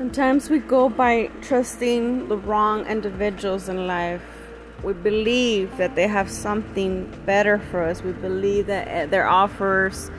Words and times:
Sometimes 0.00 0.48
we 0.48 0.60
go 0.60 0.88
by 0.88 1.26
trusting 1.42 2.28
the 2.28 2.36
wrong 2.38 2.86
individuals 2.86 3.68
in 3.68 3.86
life. 3.86 4.22
We 4.82 4.94
believe 4.94 5.76
that 5.76 5.94
they 5.94 6.08
have 6.08 6.30
something 6.30 7.04
better 7.26 7.58
for 7.58 7.82
us. 7.82 8.02
We 8.02 8.12
believe 8.12 8.68
that 8.68 8.88
eh, 8.88 9.04
their 9.04 9.28
offers 9.28 10.10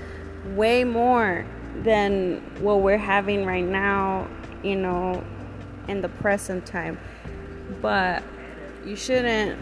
way 0.49 0.83
more 0.83 1.47
than 1.77 2.43
what 2.59 2.81
we're 2.81 2.99
having 2.99 3.43
right 3.43 3.65
now, 3.65 4.27
you 4.61 4.75
know, 4.75 5.23
in 5.87 6.01
the 6.01 6.09
present 6.09 6.63
time. 6.67 6.99
But 7.81 8.21
you 8.85 8.95
shouldn't 8.95 9.57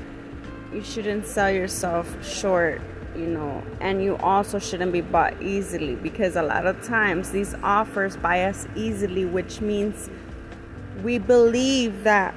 you 0.74 0.84
shouldn't 0.84 1.28
sell 1.28 1.50
yourself 1.50 2.06
short 2.22 2.82
you 3.16 3.26
know 3.26 3.64
and 3.82 4.04
you 4.04 4.16
also 4.18 4.60
shouldn't 4.60 4.92
be 4.92 5.02
bought 5.02 5.42
easily 5.42 5.96
because 5.96 6.36
a 6.36 6.42
lot 6.42 6.66
of 6.66 6.82
times 6.84 7.32
these 7.32 7.56
offers 7.64 8.18
buy 8.18 8.44
us 8.44 8.68
easily 8.76 9.26
which 9.26 9.62
means 9.62 10.10
we 11.04 11.18
believe 11.18 12.04
that 12.04 12.34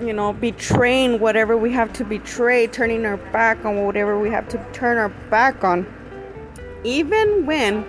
you 0.00 0.12
know 0.12 0.32
betraying 0.32 1.20
whatever 1.20 1.56
we 1.56 1.70
have 1.70 1.92
to 1.92 2.04
betray 2.04 2.66
turning 2.66 3.04
our 3.06 3.16
back 3.16 3.64
on 3.64 3.84
whatever 3.84 4.18
we 4.18 4.30
have 4.30 4.48
to 4.48 4.58
turn 4.72 4.98
our 4.98 5.10
back 5.30 5.62
on. 5.62 5.86
Even 6.82 7.46
when 7.46 7.86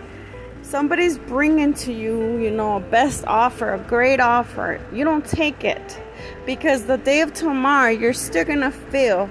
somebody's 0.61 1.17
bringing 1.17 1.73
to 1.73 1.91
you 1.93 2.37
you 2.37 2.51
know 2.51 2.77
a 2.77 2.79
best 2.79 3.23
offer 3.27 3.73
a 3.73 3.79
great 3.79 4.19
offer 4.19 4.81
you 4.91 5.03
don't 5.03 5.25
take 5.25 5.63
it 5.63 6.01
because 6.45 6.85
the 6.85 6.97
day 6.97 7.21
of 7.21 7.31
tomorrow 7.33 7.89
you're 7.89 8.13
still 8.13 8.43
gonna 8.43 8.71
feel 8.71 9.29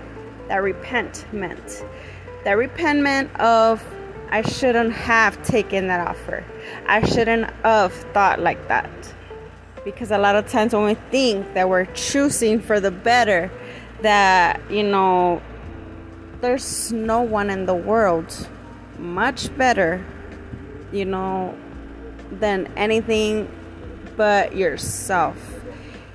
that 0.48 0.62
repentment 0.62 1.84
that 2.44 2.52
repentment 2.52 3.34
of 3.40 3.82
I 4.30 4.42
shouldn't 4.42 4.92
have 4.92 5.42
taken 5.44 5.86
that 5.88 6.06
offer. 6.06 6.44
I 6.86 7.06
shouldn't 7.06 7.50
have 7.62 7.92
thought 7.92 8.40
like 8.40 8.68
that. 8.68 8.90
Because 9.84 10.10
a 10.10 10.18
lot 10.18 10.34
of 10.34 10.48
times 10.48 10.72
when 10.72 10.84
we 10.84 10.94
think 11.10 11.54
that 11.54 11.68
we're 11.68 11.84
choosing 11.86 12.60
for 12.60 12.80
the 12.80 12.90
better, 12.90 13.50
that, 14.02 14.60
you 14.70 14.82
know, 14.82 15.42
there's 16.40 16.90
no 16.90 17.22
one 17.22 17.48
in 17.48 17.66
the 17.66 17.74
world 17.74 18.48
much 18.98 19.56
better, 19.56 20.04
you 20.92 21.04
know, 21.04 21.56
than 22.30 22.66
anything 22.76 23.48
but 24.16 24.56
yourself. 24.56 25.36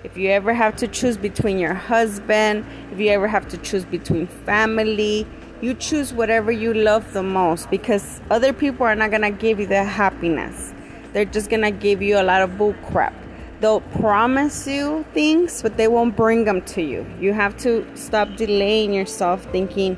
If 0.03 0.17
you 0.17 0.29
ever 0.29 0.53
have 0.53 0.75
to 0.77 0.87
choose 0.87 1.17
between 1.17 1.59
your 1.59 1.73
husband, 1.73 2.65
if 2.91 2.99
you 2.99 3.09
ever 3.09 3.27
have 3.27 3.47
to 3.49 3.57
choose 3.57 3.85
between 3.85 4.27
family, 4.27 5.27
you 5.61 5.73
choose 5.73 6.13
whatever 6.13 6.51
you 6.51 6.73
love 6.73 7.11
the 7.13 7.23
most 7.23 7.69
because 7.69 8.21
other 8.29 8.53
people 8.53 8.85
are 8.85 8.95
not 8.95 9.11
gonna 9.11 9.31
give 9.31 9.59
you 9.59 9.67
the 9.67 9.83
happiness. 9.83 10.73
They're 11.13 11.25
just 11.25 11.49
gonna 11.49 11.71
give 11.71 12.01
you 12.01 12.19
a 12.19 12.23
lot 12.23 12.41
of 12.41 12.57
bull 12.57 12.75
crap. 12.85 13.13
They'll 13.59 13.81
promise 13.81 14.67
you 14.67 15.05
things, 15.13 15.61
but 15.61 15.75
they 15.75 15.89
won't 15.89 16.15
bring 16.15 16.45
them 16.45 16.61
to 16.61 16.81
you. 16.81 17.05
You 17.19 17.33
have 17.33 17.57
to 17.57 17.85
stop 17.95 18.37
delaying 18.37 18.93
yourself, 18.93 19.43
thinking, 19.51 19.97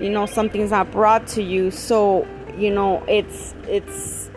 you 0.00 0.10
know, 0.10 0.26
something's 0.26 0.72
not 0.72 0.90
brought 0.90 1.26
to 1.28 1.42
you. 1.42 1.70
So, 1.70 2.26
you 2.56 2.72
know, 2.72 3.04
it's 3.06 3.54
it's 3.68 4.28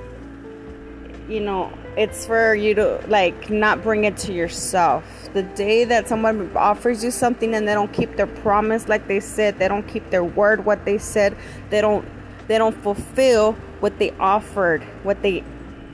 you 1.27 1.39
know, 1.39 1.71
it's 1.97 2.25
for 2.25 2.53
you 2.53 2.75
to 2.75 3.03
like 3.07 3.49
not 3.49 3.81
bring 3.81 4.03
it 4.03 4.17
to 4.17 4.33
yourself. 4.33 5.03
The 5.33 5.44
day 5.44 5.83
that 5.85 6.08
someone 6.08 6.52
offers 6.55 7.03
you 7.03 7.11
something 7.11 7.53
and 7.53 7.67
they 7.67 7.73
don't 7.73 7.94
keep 7.94 8.16
their 8.16 8.27
promise 8.27 8.88
like 8.88 9.08
they 9.08 9.19
said, 9.19 9.59
they 9.59 9.67
don't 9.67 9.88
keep 9.88 10.09
their 10.09 10.23
word 10.23 10.66
what 10.66 10.86
they 10.86 10.97
said, 10.97 11.36
they 11.69 11.81
don't 11.81 12.05
they 12.47 12.58
don't 12.58 12.75
fulfill 12.81 13.53
what 13.80 13.99
they 13.99 14.11
offered, 14.19 14.81
what 15.03 15.21
they 15.21 15.44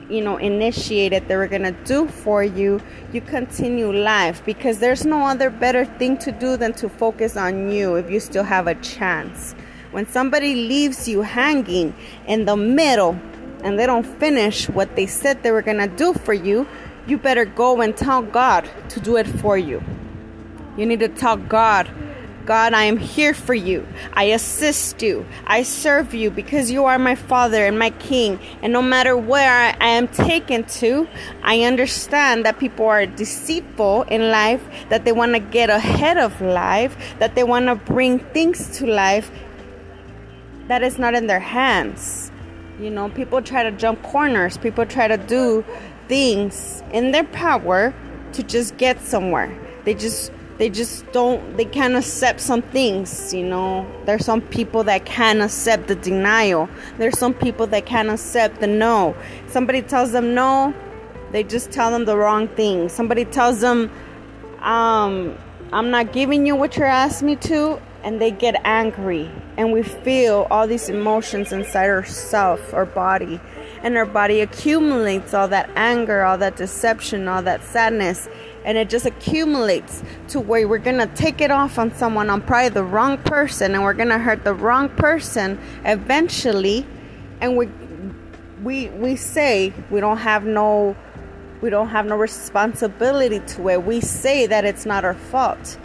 you 0.08 0.22
know 0.22 0.36
initiated 0.36 1.26
they 1.28 1.36
were 1.36 1.48
to 1.48 1.72
do 1.84 2.08
for 2.08 2.42
you, 2.42 2.80
you 3.12 3.20
continue 3.20 3.92
life 3.92 4.42
because 4.46 4.78
there's 4.78 5.04
no 5.04 5.26
other 5.26 5.50
better 5.50 5.84
thing 5.84 6.16
to 6.18 6.32
do 6.32 6.56
than 6.56 6.72
to 6.74 6.88
focus 6.88 7.36
on 7.36 7.70
you 7.70 7.96
if 7.96 8.10
you 8.10 8.20
still 8.20 8.44
have 8.44 8.66
a 8.66 8.74
chance. 8.76 9.54
When 9.90 10.06
somebody 10.06 10.54
leaves 10.54 11.08
you 11.08 11.22
hanging 11.22 11.94
in 12.26 12.44
the 12.44 12.56
middle 12.56 13.18
and 13.62 13.78
they 13.78 13.86
don't 13.86 14.06
finish 14.06 14.68
what 14.68 14.94
they 14.96 15.06
said 15.06 15.42
they 15.42 15.50
were 15.50 15.62
to 15.62 15.86
do 15.88 16.12
for 16.12 16.34
you, 16.34 16.66
you 17.06 17.18
better 17.18 17.44
go 17.44 17.80
and 17.80 17.96
tell 17.96 18.22
God 18.22 18.68
to 18.90 19.00
do 19.00 19.16
it 19.16 19.26
for 19.26 19.56
you. 19.56 19.82
You 20.76 20.86
need 20.86 21.00
to 21.00 21.08
tell 21.08 21.36
God, 21.36 21.88
God, 22.44 22.74
I 22.74 22.84
am 22.84 22.96
here 22.96 23.34
for 23.34 23.54
you. 23.54 23.86
I 24.12 24.24
assist 24.24 25.02
you. 25.02 25.26
I 25.46 25.64
serve 25.64 26.14
you 26.14 26.30
because 26.30 26.70
you 26.70 26.84
are 26.84 26.98
my 26.98 27.16
Father 27.16 27.66
and 27.66 27.78
my 27.78 27.90
King. 27.90 28.38
And 28.62 28.72
no 28.72 28.82
matter 28.82 29.16
where 29.16 29.50
I 29.80 29.88
am 29.88 30.06
taken 30.06 30.64
to, 30.64 31.08
I 31.42 31.62
understand 31.62 32.44
that 32.44 32.58
people 32.58 32.86
are 32.86 33.04
deceitful 33.04 34.02
in 34.02 34.30
life, 34.30 34.62
that 34.90 35.04
they 35.04 35.12
want 35.12 35.32
to 35.32 35.40
get 35.40 35.70
ahead 35.70 36.18
of 36.18 36.40
life, 36.40 36.96
that 37.18 37.34
they 37.34 37.42
want 37.42 37.66
to 37.66 37.74
bring 37.74 38.20
things 38.20 38.78
to 38.78 38.86
life 38.86 39.30
that 40.68 40.82
is 40.82 40.98
not 40.98 41.14
in 41.14 41.26
their 41.26 41.40
hands. 41.40 42.30
You 42.80 42.90
know, 42.90 43.08
people 43.08 43.40
try 43.40 43.62
to 43.62 43.72
jump 43.72 44.02
corners, 44.02 44.58
people 44.58 44.84
try 44.84 45.08
to 45.08 45.16
do 45.16 45.64
things 46.08 46.82
in 46.92 47.12
their 47.12 47.24
power 47.24 47.94
to 48.32 48.42
just 48.42 48.76
get 48.76 49.00
somewhere. 49.00 49.56
They 49.84 49.94
just 49.94 50.32
they 50.58 50.70
just 50.70 51.10
don't 51.12 51.56
they 51.56 51.64
can't 51.64 51.94
accept 51.94 52.40
some 52.40 52.62
things, 52.62 53.34
you 53.34 53.44
know. 53.44 53.86
There's 54.04 54.24
some 54.24 54.40
people 54.40 54.84
that 54.84 55.04
can't 55.04 55.40
accept 55.40 55.88
the 55.88 55.94
denial. 55.94 56.68
There's 56.98 57.18
some 57.18 57.34
people 57.34 57.66
that 57.68 57.86
can't 57.86 58.08
accept 58.08 58.60
the 58.60 58.66
no. 58.66 59.14
Somebody 59.48 59.82
tells 59.82 60.12
them 60.12 60.34
no, 60.34 60.74
they 61.32 61.42
just 61.42 61.70
tell 61.70 61.90
them 61.90 62.04
the 62.04 62.16
wrong 62.16 62.48
thing. 62.48 62.88
Somebody 62.88 63.24
tells 63.24 63.60
them 63.60 63.90
um 64.60 65.36
I'm 65.72 65.90
not 65.90 66.12
giving 66.12 66.46
you 66.46 66.56
what 66.56 66.76
you're 66.76 66.86
asking 66.86 67.26
me 67.26 67.36
to 67.36 67.80
and 68.02 68.20
they 68.20 68.30
get 68.30 68.60
angry 68.64 69.30
and 69.56 69.72
we 69.72 69.82
feel 69.82 70.46
all 70.50 70.66
these 70.66 70.88
emotions 70.88 71.52
inside 71.52 71.90
ourself 71.90 72.72
our 72.72 72.86
body 72.86 73.40
and 73.86 73.96
our 73.96 74.04
body 74.04 74.40
accumulates 74.40 75.32
all 75.32 75.48
that 75.48 75.70
anger 75.76 76.22
all 76.22 76.36
that 76.36 76.56
deception 76.56 77.28
all 77.28 77.42
that 77.42 77.62
sadness 77.62 78.28
and 78.66 78.76
it 78.76 78.90
just 78.90 79.06
accumulates 79.06 80.02
to 80.28 80.40
where 80.40 80.66
we're 80.66 80.78
gonna 80.78 81.06
take 81.06 81.40
it 81.40 81.52
off 81.52 81.78
on 81.78 81.94
someone. 81.94 82.28
On 82.28 82.42
probably 82.42 82.70
the 82.70 82.82
wrong 82.82 83.16
person 83.16 83.74
and 83.74 83.82
we're 83.82 83.94
gonna 83.94 84.18
hurt 84.18 84.42
the 84.42 84.52
wrong 84.54 84.88
person 84.88 85.58
eventually. 85.84 86.84
And 87.40 87.56
we 87.56 87.68
we 88.64 88.88
we 88.88 89.14
say 89.14 89.72
we 89.88 90.00
don't 90.00 90.18
have 90.18 90.44
no 90.44 90.96
we 91.62 91.70
don't 91.70 91.88
have 91.88 92.06
no 92.06 92.16
responsibility 92.16 93.38
to 93.38 93.68
it. 93.68 93.84
We 93.84 94.00
say 94.00 94.46
that 94.46 94.64
it's 94.64 94.84
not 94.84 95.04
our 95.04 95.14
fault 95.14 95.78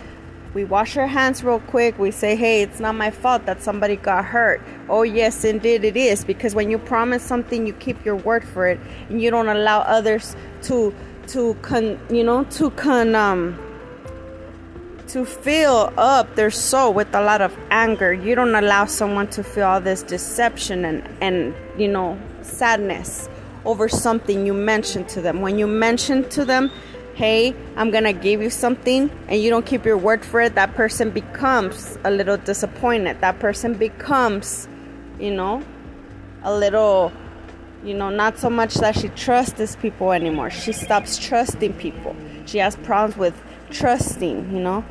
we 0.53 0.66
wash 0.66 0.97
our 0.97 1.07
hands 1.07 1.44
real 1.44 1.59
quick. 1.62 1.97
We 1.97 2.12
say, 2.12 2.35
hey, 2.35 2.62
it's 2.62 2.79
not 2.79 2.95
my 2.95 3.09
fault 3.09 3.45
that 3.45 3.62
somebody 3.62 3.95
got 3.95 4.25
hurt. 4.25 4.62
Oh, 4.89 5.03
yes, 5.03 5.45
indeed 5.45 5.85
it 5.85 5.95
is. 5.95 6.25
Because 6.25 6.53
when 6.53 6.69
you 6.69 6.78
promise 6.78 7.23
something, 7.23 7.66
you 7.66 7.73
keep 7.73 8.03
your 8.03 8.17
word 8.17 8.44
for 8.44 8.67
it. 8.67 8.79
And 9.09 9.22
you 9.22 9.31
don't 9.31 9.47
allow 9.47 9.79
others 9.79 10.35
to, 10.63 10.94
to 11.28 11.53
con, 11.62 11.97
you 12.09 12.23
know, 12.23 12.44
to 12.44 12.69
con, 12.72 13.16
um, 13.16 13.57
to 15.07 15.25
fill 15.25 15.94
up 15.97 16.35
their 16.35 16.51
soul 16.51 16.94
with 16.94 17.13
a 17.16 17.22
lot 17.22 17.41
of 17.41 17.57
anger. 17.69 18.13
You 18.13 18.35
don't 18.35 18.56
allow 18.56 18.85
someone 18.85 19.29
to 19.31 19.44
feel 19.44 19.68
all 19.68 19.81
this 19.81 20.03
deception 20.03 20.83
and, 20.83 21.07
and 21.22 21.56
you 21.78 21.88
know, 21.88 22.19
sadness 22.41 23.29
over 23.63 23.88
something 23.88 24.45
you 24.45 24.53
mentioned 24.53 25.07
to 25.09 25.22
them. 25.22 25.41
When 25.41 25.57
you 25.57 25.68
mention 25.68 26.28
to 26.29 26.44
them, 26.44 26.72
hey, 27.16 27.56
I'm 27.76 27.92
gonna 27.92 28.14
give 28.14 28.42
you 28.42 28.50
something, 28.50 29.10
and 29.28 29.42
you 29.42 29.50
don't 29.50 29.66
keep 29.66 29.86
your 29.86 29.98
word 29.98 30.24
for 30.24 30.42
it, 30.42 30.56
that 30.56 30.74
person 30.76 31.12
becomes 31.12 31.98
a 32.04 32.12
little 32.12 32.38
disappointed. 32.38 33.22
That 33.22 33.40
person 33.40 33.74
becomes, 33.74 34.68
you 35.19 35.31
know, 35.31 35.63
a 36.44 36.56
little, 36.56 37.12
you 37.84 37.94
know, 37.94 38.10
not 38.10 38.38
so 38.38 38.50
much 38.50 38.75
that 38.75 38.96
she 38.96 39.10
trusts 39.10 39.54
these 39.54 39.75
people 39.75 40.12
anymore. 40.12 40.50
She 40.50 40.72
stops 40.72 41.18
trusting 41.18 41.74
people. 41.74 42.16
She 42.46 42.58
has 42.60 42.75
problems 42.78 43.18
with 43.18 43.42
trusting, 43.69 44.54
you 44.54 44.60
know. 44.60 44.84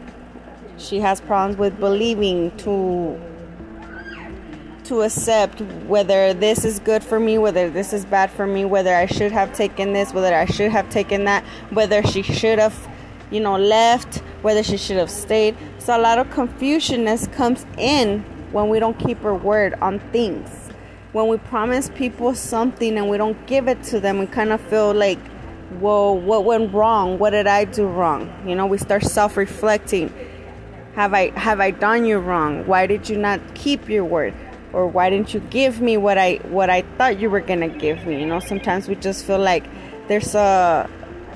She 0.78 1.00
has 1.00 1.20
problems 1.20 1.58
with 1.58 1.78
believing 1.78 2.56
to 2.58 3.20
to 4.90 5.02
accept 5.02 5.60
whether 5.86 6.34
this 6.34 6.64
is 6.64 6.80
good 6.80 7.04
for 7.04 7.20
me, 7.20 7.38
whether 7.38 7.70
this 7.70 7.92
is 7.92 8.04
bad 8.04 8.28
for 8.28 8.44
me, 8.44 8.64
whether 8.64 8.92
I 8.92 9.06
should 9.06 9.30
have 9.30 9.52
taken 9.52 9.92
this, 9.92 10.12
whether 10.12 10.34
I 10.34 10.46
should 10.46 10.72
have 10.72 10.90
taken 10.90 11.26
that, 11.26 11.44
whether 11.70 12.02
she 12.02 12.22
should 12.22 12.58
have, 12.58 12.74
you 13.30 13.38
know, 13.38 13.56
left, 13.56 14.16
whether 14.42 14.64
she 14.64 14.76
should 14.76 14.96
have 14.96 15.08
stayed. 15.08 15.56
So 15.78 15.96
a 15.96 16.00
lot 16.00 16.18
of 16.18 16.28
confusionness 16.30 17.28
comes 17.28 17.64
in 17.78 18.24
when 18.50 18.68
we 18.68 18.80
don't 18.80 18.98
keep 18.98 19.24
our 19.24 19.32
word 19.32 19.74
on 19.74 20.00
things. 20.10 20.50
When 21.12 21.28
we 21.28 21.38
promise 21.38 21.88
people 21.94 22.34
something 22.34 22.98
and 22.98 23.08
we 23.08 23.16
don't 23.16 23.46
give 23.46 23.68
it 23.68 23.80
to 23.84 24.00
them, 24.00 24.18
we 24.18 24.26
kind 24.26 24.50
of 24.50 24.60
feel 24.60 24.92
like, 24.92 25.20
whoa, 25.78 26.14
what 26.14 26.44
went 26.44 26.74
wrong? 26.74 27.16
What 27.16 27.30
did 27.30 27.46
I 27.46 27.64
do 27.64 27.86
wrong? 27.86 28.28
You 28.44 28.56
know, 28.56 28.66
we 28.66 28.76
start 28.76 29.04
self-reflecting. 29.04 30.12
Have 30.96 31.14
I 31.14 31.30
have 31.38 31.60
I 31.60 31.70
done 31.70 32.04
you 32.04 32.18
wrong? 32.18 32.66
Why 32.66 32.88
did 32.88 33.08
you 33.08 33.16
not 33.16 33.40
keep 33.54 33.88
your 33.88 34.04
word? 34.04 34.34
Or 34.72 34.86
why 34.86 35.10
didn't 35.10 35.34
you 35.34 35.40
give 35.50 35.80
me 35.80 35.96
what 35.96 36.18
I 36.18 36.36
what 36.48 36.70
I 36.70 36.82
thought 36.96 37.20
you 37.20 37.30
were 37.30 37.40
gonna 37.40 37.68
give 37.68 38.06
me? 38.06 38.20
You 38.20 38.26
know, 38.26 38.40
sometimes 38.40 38.88
we 38.88 38.94
just 38.94 39.24
feel 39.24 39.38
like 39.38 39.64
there's 40.08 40.34
a 40.34 40.88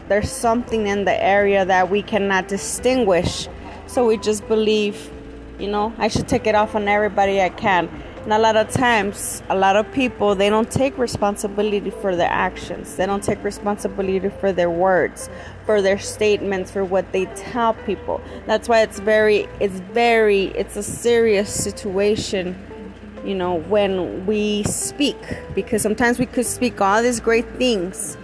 there's 0.09 0.31
something 0.31 0.87
in 0.87 1.05
the 1.05 1.23
area 1.23 1.65
that 1.65 1.91
we 1.91 2.03
cannot 2.03 2.49
distinguish. 2.49 3.49
So 3.87 4.07
we 4.07 4.17
just 4.17 4.47
believe, 4.49 5.11
you 5.59 5.69
know, 5.69 5.93
I 5.99 6.09
should 6.09 6.29
take 6.29 6.47
it 6.47 6.55
off 6.55 6.75
on 6.75 6.89
everybody 6.89 7.41
I 7.41 7.49
can. 7.49 7.89
And 8.25 8.33
a 8.33 8.39
lot 8.39 8.57
of 8.57 8.71
times, 8.71 9.43
a 9.51 9.57
lot 9.57 9.77
of 9.77 9.91
people, 9.93 10.35
they 10.35 10.49
don't 10.49 10.71
take 10.71 10.97
responsibility 10.97 11.91
for 11.91 12.17
their 12.17 12.31
actions. 12.31 12.97
They 12.97 13.05
don't 13.05 13.23
take 13.23 13.45
responsibility 13.45 14.31
for 14.41 14.51
their 14.51 14.71
words, 14.71 15.29
for 15.67 15.83
their 15.83 15.99
statements, 15.99 16.71
for 16.71 16.85
what 16.87 17.13
they 17.13 17.27
tell 17.37 17.75
people. 17.75 18.23
That's 18.47 18.67
why 18.67 18.81
it's 18.81 18.99
very, 18.99 19.47
it's 19.61 19.79
very, 19.93 20.45
it's 20.57 20.75
a 20.77 20.83
serious 20.83 21.53
situation, 21.53 22.57
you 23.25 23.35
know, 23.35 23.55
when 23.57 24.27
we 24.27 24.65
speak. 24.65 25.17
Because 25.55 25.83
sometimes 25.83 26.19
we 26.19 26.27
could 26.27 26.47
speak 26.47 26.81
all 26.81 27.03
these 27.03 27.21
great 27.21 27.49
things 27.57 28.17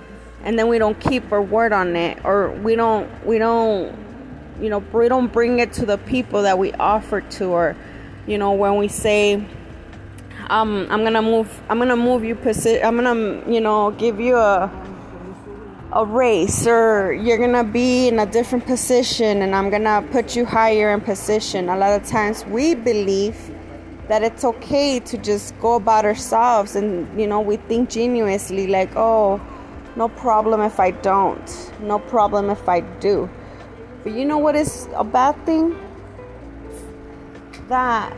and 0.45 0.59
then 0.59 0.69
we 0.69 0.79
don't 0.79 0.99
keep 1.01 1.31
our 1.33 1.43
word 1.43 1.73
on 1.73 1.97
it 1.97 2.25
or 2.25 2.51
we 2.51 2.77
don't, 2.77 3.09
we 3.27 3.39
don't, 3.39 3.97
you 4.61 4.69
know, 4.71 4.79
we 4.93 5.09
don't 5.09 5.33
bring 5.33 5.59
it 5.61 5.73
to 5.75 5.87
the 5.87 5.99
people 5.99 6.43
that 6.43 6.59
we 6.59 6.73
offer 6.75 7.21
to 7.23 7.47
or, 7.47 7.77
you 8.27 8.39
know, 8.39 8.53
when 8.53 8.77
we 8.77 8.89
say, 8.89 9.45
um, 10.51 10.87
I'm 10.91 11.05
gonna 11.05 11.23
move. 11.23 11.63
I'm 11.69 11.79
gonna 11.79 11.97
move 11.97 12.25
you. 12.25 12.35
Posi- 12.35 12.85
I'm 12.85 12.97
gonna, 12.97 13.43
you 13.51 13.61
know, 13.61 13.93
give 13.93 14.21
you 14.21 14.37
a 14.37 14.71
a 15.93 16.05
race, 16.05 16.67
or 16.67 17.13
you're 17.13 17.39
gonna 17.39 17.65
be 17.65 18.09
in 18.09 18.19
a 18.19 18.27
different 18.27 18.67
position, 18.67 19.43
and 19.43 19.55
I'm 19.55 19.71
gonna 19.71 20.05
put 20.11 20.37
you 20.37 20.45
higher 20.45 20.91
in 20.91 21.01
position. 21.01 21.69
A 21.69 21.77
lot 21.77 22.01
of 22.01 22.07
times, 22.07 22.45
we 22.47 22.75
believe 22.75 23.37
that 24.11 24.25
it's 24.25 24.45
okay 24.45 24.99
to 24.99 25.17
just 25.17 25.57
go 25.61 25.77
about 25.77 26.05
ourselves, 26.05 26.75
and 26.75 27.07
you 27.19 27.29
know, 27.29 27.41
we 27.41 27.57
think 27.57 27.89
genuinely, 27.89 28.67
like, 28.67 28.91
oh, 28.97 29.41
no 29.95 30.09
problem 30.09 30.61
if 30.63 30.81
I 30.81 30.91
don't, 30.91 31.73
no 31.81 32.01
problem 32.01 32.51
if 32.51 32.69
I 32.69 32.81
do. 32.81 33.31
But 34.03 34.13
you 34.13 34.25
know 34.25 34.39
what 34.39 34.57
is 34.57 34.89
a 34.97 35.05
bad 35.05 35.37
thing? 35.47 35.79
That 37.69 38.13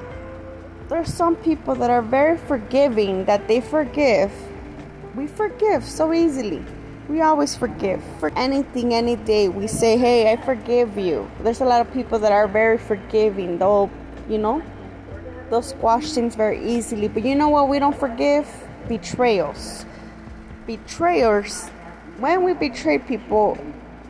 there's 0.88 1.12
some 1.12 1.36
people 1.36 1.74
that 1.74 1.90
are 1.90 2.00
very 2.00 2.38
forgiving 2.38 3.26
that 3.26 3.46
they 3.46 3.60
forgive. 3.60 4.32
We 5.14 5.26
forgive 5.26 5.84
so 5.84 6.14
easily. 6.14 6.64
We 7.08 7.20
always 7.20 7.54
forgive. 7.54 8.02
For 8.18 8.30
anything 8.30 8.94
any 8.94 9.16
day 9.16 9.48
we 9.48 9.66
say 9.66 9.98
hey 9.98 10.32
i 10.32 10.36
forgive 10.36 10.96
you. 10.96 11.30
There's 11.42 11.60
a 11.60 11.66
lot 11.66 11.80
of 11.80 11.92
people 11.92 12.18
that 12.20 12.32
are 12.32 12.48
very 12.48 12.78
forgiving. 12.78 13.58
They'll 13.58 13.90
you 14.28 14.38
know 14.38 14.62
they'll 15.52 15.60
squash 15.60 16.12
things 16.12 16.34
very 16.34 16.64
easily. 16.64 17.08
But 17.08 17.24
you 17.24 17.34
know 17.34 17.50
what 17.50 17.68
we 17.68 17.78
don't 17.78 17.96
forgive? 17.96 18.48
Betrayals. 18.88 19.84
Betrayers 20.66 21.68
when 22.18 22.42
we 22.42 22.54
betray 22.54 22.98
people 22.98 23.58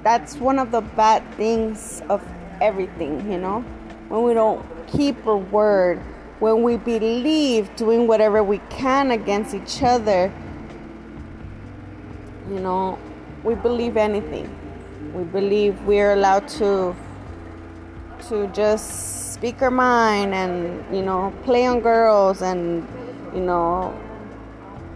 that's 0.03 0.37
one 0.37 0.59
of 0.59 0.71
the 0.71 0.81
bad 0.81 1.23
things 1.35 2.03
of 2.09 2.23
everything 2.61 3.31
you 3.31 3.39
know? 3.39 3.61
When 4.09 4.23
we 4.23 4.35
don't 4.35 4.65
keep 4.87 5.27
our 5.27 5.37
word 5.37 6.01
when 6.39 6.63
we 6.65 6.77
believe 6.77 7.75
doing 7.77 8.09
whatever 8.09 8.43
we 8.43 8.59
can 8.69 9.13
against 9.13 9.55
each 9.55 9.81
other, 9.81 10.33
you 12.49 12.59
know, 12.59 12.99
we 13.45 13.55
believe 13.55 13.97
anything. 13.97 14.51
We 15.15 15.23
believe 15.23 15.81
we're 15.83 16.15
allowed 16.15 16.49
to 16.59 16.97
to 18.29 18.49
just 18.49 19.32
speak 19.43 19.61
our 19.61 19.73
mind 19.73 20.33
and 20.33 20.95
you 20.95 21.03
know 21.03 21.35
play 21.43 21.67
on 21.67 21.81
girls 21.81 22.43
and 22.43 22.87
you 23.35 23.41
know 23.41 23.93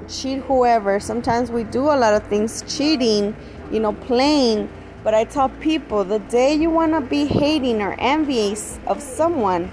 cheat 0.09 0.39
whoever. 0.43 1.01
Sometimes 1.01 1.51
we 1.51 1.65
do 1.65 1.83
a 1.87 1.99
lot 1.99 2.15
of 2.15 2.23
things 2.29 2.63
cheating, 2.69 3.35
you 3.73 3.81
know, 3.81 3.93
playing. 3.93 4.69
But 5.03 5.15
I 5.15 5.25
tell 5.25 5.49
people 5.49 6.05
the 6.05 6.21
day 6.21 6.55
you 6.55 6.71
want 6.71 6.93
to 6.93 7.01
be 7.01 7.27
hating 7.27 7.83
or 7.83 7.97
envious 7.99 8.79
of 8.87 9.03
someone, 9.03 9.69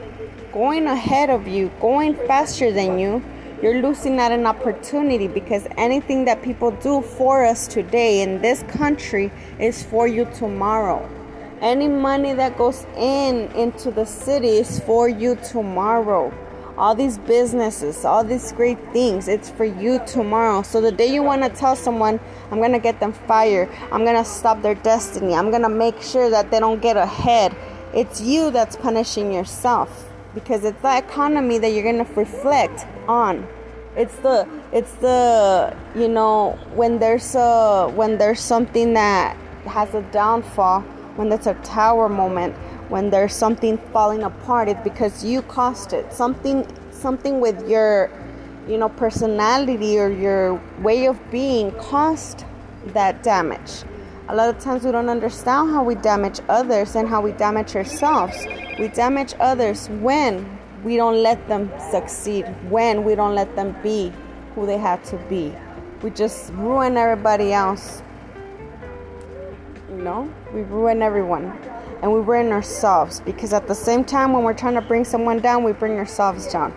going 0.51 0.87
ahead 0.87 1.29
of 1.29 1.47
you, 1.47 1.69
going 1.79 2.15
faster 2.25 2.71
than 2.71 2.97
you, 2.97 3.23
you're 3.61 3.79
losing 3.79 4.19
out 4.19 4.31
an 4.31 4.47
opportunity 4.47 5.27
because 5.27 5.67
anything 5.77 6.25
that 6.25 6.41
people 6.41 6.71
do 6.71 7.03
for 7.03 7.45
us 7.45 7.67
today 7.67 8.21
in 8.21 8.41
this 8.41 8.63
country 8.63 9.31
is 9.59 9.83
for 9.83 10.07
you 10.07 10.25
tomorrow. 10.33 11.07
Any 11.63 11.87
money 11.87 12.33
that 12.33 12.57
goes 12.57 12.85
in 12.97 13.49
into 13.53 13.89
the 13.89 14.03
city 14.05 14.49
is 14.49 14.81
for 14.81 15.07
you 15.07 15.37
tomorrow. 15.37 16.33
All 16.77 16.93
these 16.93 17.17
businesses, 17.19 18.03
all 18.03 18.25
these 18.25 18.51
great 18.51 18.77
things, 18.91 19.29
it's 19.29 19.49
for 19.49 19.63
you 19.63 20.01
tomorrow. 20.05 20.63
So 20.63 20.81
the 20.81 20.91
day 20.91 21.05
you 21.05 21.23
want 21.23 21.41
to 21.43 21.47
tell 21.47 21.77
someone, 21.77 22.19
I'm 22.51 22.57
going 22.57 22.73
to 22.73 22.79
get 22.79 22.99
them 22.99 23.13
fired, 23.13 23.69
I'm 23.93 24.03
going 24.03 24.21
to 24.21 24.25
stop 24.25 24.61
their 24.61 24.75
destiny, 24.75 25.35
I'm 25.35 25.51
going 25.51 25.61
to 25.61 25.69
make 25.69 26.01
sure 26.01 26.29
that 26.29 26.51
they 26.51 26.59
don't 26.59 26.81
get 26.81 26.97
ahead, 26.97 27.55
it's 27.93 28.19
you 28.19 28.51
that's 28.51 28.75
punishing 28.75 29.31
yourself 29.31 30.11
because 30.35 30.65
it's 30.65 30.81
the 30.81 30.97
economy 30.97 31.59
that 31.59 31.69
you're 31.69 31.83
going 31.83 32.05
to 32.05 32.13
reflect 32.15 32.85
on 33.07 33.47
it's 33.95 34.15
the 34.17 34.47
it's 34.71 34.91
the 34.93 35.75
you 35.95 36.07
know 36.07 36.57
when 36.73 36.97
there's 36.97 37.35
a 37.35 37.87
when 37.93 38.17
there's 38.17 38.39
something 38.39 38.93
that 38.95 39.37
has 39.65 39.93
a 39.93 40.01
downfall 40.11 40.83
when 41.15 41.29
there's 41.29 41.47
a 41.47 41.53
tower 41.55 42.09
moment 42.09 42.55
when 42.89 43.09
there's 43.09 43.35
something 43.35 43.77
falling 43.91 44.23
apart 44.23 44.67
it's 44.67 44.81
because 44.83 45.23
you 45.23 45.41
caused 45.43 45.93
it 45.93 46.11
something 46.11 46.65
something 46.91 47.39
with 47.39 47.67
your 47.67 48.09
you 48.67 48.77
know 48.77 48.89
personality 48.89 49.99
or 49.99 50.09
your 50.09 50.61
way 50.81 51.05
of 51.07 51.19
being 51.31 51.71
caused 51.73 52.45
that 52.93 53.23
damage 53.23 53.83
a 54.29 54.35
lot 54.35 54.47
of 54.47 54.57
times 54.57 54.85
we 54.85 54.91
don't 54.91 55.09
understand 55.09 55.71
how 55.71 55.83
we 55.83 55.95
damage 55.95 56.39
others 56.47 56.95
and 56.95 57.09
how 57.09 57.21
we 57.21 57.33
damage 57.33 57.75
ourselves. 57.75 58.47
We 58.79 58.87
damage 58.87 59.33
others 59.37 59.89
when 60.01 60.59
we 60.81 60.95
don't 60.95 61.21
let 61.21 61.45
them 61.49 61.69
succeed, 61.91 62.45
when 62.69 63.03
we 63.03 63.15
don't 63.15 63.35
let 63.35 63.53
them 63.57 63.75
be 63.83 64.13
who 64.55 64.65
they 64.65 64.77
have 64.77 65.03
to 65.09 65.17
be. 65.29 65.53
We 66.01 66.09
just 66.09 66.53
ruin 66.53 66.95
everybody 66.95 67.51
else. 67.51 68.01
You 69.93 70.01
know, 70.01 70.33
we 70.51 70.63
ruin 70.63 71.03
everyone. 71.03 71.55
And 72.01 72.11
we 72.11 72.19
ruin 72.19 72.51
ourselves 72.51 73.19
because 73.19 73.53
at 73.53 73.67
the 73.67 73.75
same 73.75 74.03
time, 74.03 74.33
when 74.33 74.43
we're 74.43 74.55
trying 74.55 74.73
to 74.73 74.81
bring 74.81 75.05
someone 75.05 75.39
down, 75.39 75.63
we 75.63 75.71
bring 75.71 75.99
ourselves 75.99 76.51
down. 76.51 76.73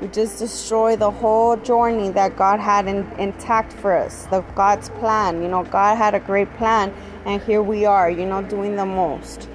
We 0.00 0.06
just 0.06 0.38
destroy 0.38 0.94
the 0.94 1.10
whole 1.10 1.56
journey 1.56 2.10
that 2.10 2.36
God 2.36 2.60
had 2.60 2.86
in, 2.86 3.10
intact 3.18 3.72
for 3.72 3.92
us, 3.92 4.26
the 4.26 4.42
God's 4.54 4.88
plan. 4.88 5.42
You 5.42 5.48
know, 5.48 5.64
God 5.64 5.96
had 5.96 6.14
a 6.14 6.20
great 6.20 6.50
plan, 6.54 6.94
and 7.26 7.42
here 7.42 7.60
we 7.60 7.86
are, 7.86 8.08
you 8.08 8.24
know, 8.24 8.40
doing 8.40 8.76
the 8.76 8.86
most, 8.86 9.48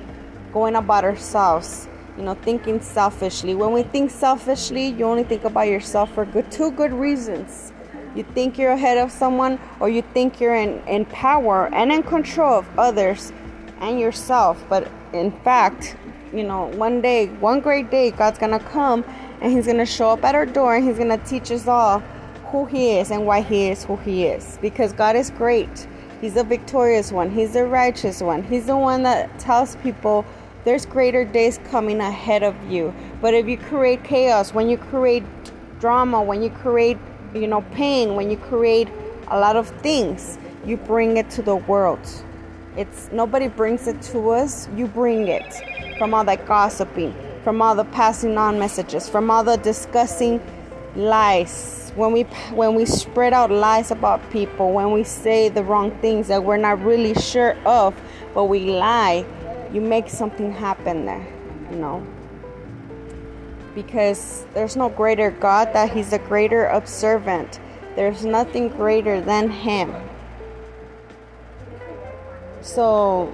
going 0.51 0.75
about 0.75 1.05
ourselves, 1.05 1.88
you 2.17 2.24
know, 2.24 2.36
thinking 2.36 2.81
selfishly. 2.81 3.55
When 3.55 3.72
we 3.72 3.84
think 3.84 4.12
selfishly, 4.12 4.88
you 4.88 5.05
only 5.05 5.24
think 5.24 5.45
about 5.45 5.69
yourself 5.69 6.13
for 6.13 6.25
good 6.25 6.51
two 6.51 6.69
good 6.72 6.91
reasons. 6.91 7.72
You 8.15 8.24
think 8.34 8.57
you're 8.57 8.72
ahead 8.72 8.98
of 8.98 9.12
someone, 9.12 9.60
or 9.79 9.89
you 9.89 10.01
think 10.01 10.39
you're 10.39 10.55
in, 10.55 10.81
in 10.88 11.05
power 11.05 11.67
and 11.74 11.91
in 11.91 12.01
control 12.01 12.60
of 12.60 12.79
others 12.79 13.34
and 13.81 14.00
yourself. 14.00 14.63
But 14.69 14.89
in 15.13 15.31
fact, 15.41 15.98
you 16.34 16.43
know, 16.43 16.67
one 16.75 17.01
day, 17.01 17.27
one 17.27 17.60
great 17.60 17.91
day, 17.91 18.12
God's 18.12 18.39
gonna 18.39 18.60
come 18.60 19.03
and 19.41 19.51
He's 19.51 19.65
to 19.65 19.86
show 19.86 20.12
up 20.12 20.24
at 20.24 20.34
our 20.34 20.45
door 20.45 20.75
and 20.75 20.86
He's 20.86 20.98
to 20.98 21.17
teach 21.25 21.51
us 21.51 21.67
all 21.67 22.00
who 22.51 22.65
He 22.65 22.98
is 22.98 23.12
and 23.12 23.25
why 23.25 23.41
He 23.41 23.69
is 23.69 23.84
who 23.84 23.98
He 23.98 24.25
is. 24.25 24.57
Because 24.62 24.93
God 24.93 25.15
is 25.15 25.29
great. 25.29 25.88
He's 26.22 26.36
the 26.36 26.43
victorious 26.43 27.12
one, 27.12 27.29
He's 27.29 27.53
the 27.53 27.65
righteous 27.65 28.22
one. 28.22 28.43
He's 28.43 28.65
the 28.65 28.77
one 28.77 29.03
that 29.03 29.38
tells 29.39 29.75
people 29.77 30.25
there's 30.63 30.86
greater 30.86 31.24
days 31.24 31.60
coming 31.69 32.00
ahead 32.00 32.43
of 32.43 32.55
you. 32.72 32.93
But 33.22 33.34
if 33.34 33.48
you 33.48 33.57
create 33.57 34.03
chaos, 34.03 34.53
when 34.53 34.67
you 34.67 34.77
create 34.77 35.24
drama, 35.79 36.24
when 36.24 36.41
you 36.41 36.50
create, 36.50 36.98
you 37.35 37.47
know, 37.47 37.61
pain, 37.73 38.15
when 38.15 38.31
you 38.31 38.37
create 38.37 38.87
a 39.27 39.37
lot 39.37 39.55
of 39.55 39.67
things, 39.81 40.37
you 40.65 40.77
bring 40.77 41.17
it 41.17 41.29
to 41.31 41.41
the 41.41 41.55
world. 41.55 41.99
It's 42.77 43.09
nobody 43.11 43.47
brings 43.47 43.87
it 43.87 44.01
to 44.13 44.29
us, 44.29 44.69
you 44.75 44.87
bring 44.87 45.27
it 45.27 45.61
from 45.97 46.13
all 46.13 46.23
that 46.25 46.45
gossiping, 46.45 47.13
from 47.43 47.61
all 47.61 47.75
the 47.75 47.85
passing 47.85 48.37
on 48.37 48.57
messages, 48.57 49.07
from 49.09 49.29
all 49.29 49.43
the 49.43 49.57
discussing 49.57 50.41
lies. 50.95 51.91
When 51.95 52.11
we 52.11 52.23
when 52.53 52.75
we 52.75 52.85
spread 52.85 53.33
out 53.33 53.51
lies 53.51 53.91
about 53.91 54.29
people, 54.31 54.71
when 54.71 54.91
we 54.91 55.03
say 55.03 55.49
the 55.49 55.63
wrong 55.63 55.91
things 55.99 56.27
that 56.27 56.43
we're 56.43 56.57
not 56.57 56.83
really 56.83 57.13
sure 57.15 57.57
of, 57.65 57.93
but 58.33 58.45
we 58.45 58.71
lie, 58.71 59.25
you 59.71 59.81
make 59.81 60.09
something 60.09 60.51
happen 60.51 61.05
there, 61.05 61.25
you 61.71 61.77
know. 61.77 62.05
Because 63.75 64.46
there's 64.53 64.75
no 64.75 64.89
greater 64.89 65.29
God 65.29 65.74
that 65.74 65.91
He's 65.91 66.13
a 66.13 66.20
greater 66.20 66.65
observant. 66.67 67.60
There's 67.96 68.25
nothing 68.25 68.70
greater 68.70 69.22
than 69.22 69.50
Him. 69.50 69.94
So 72.62 73.32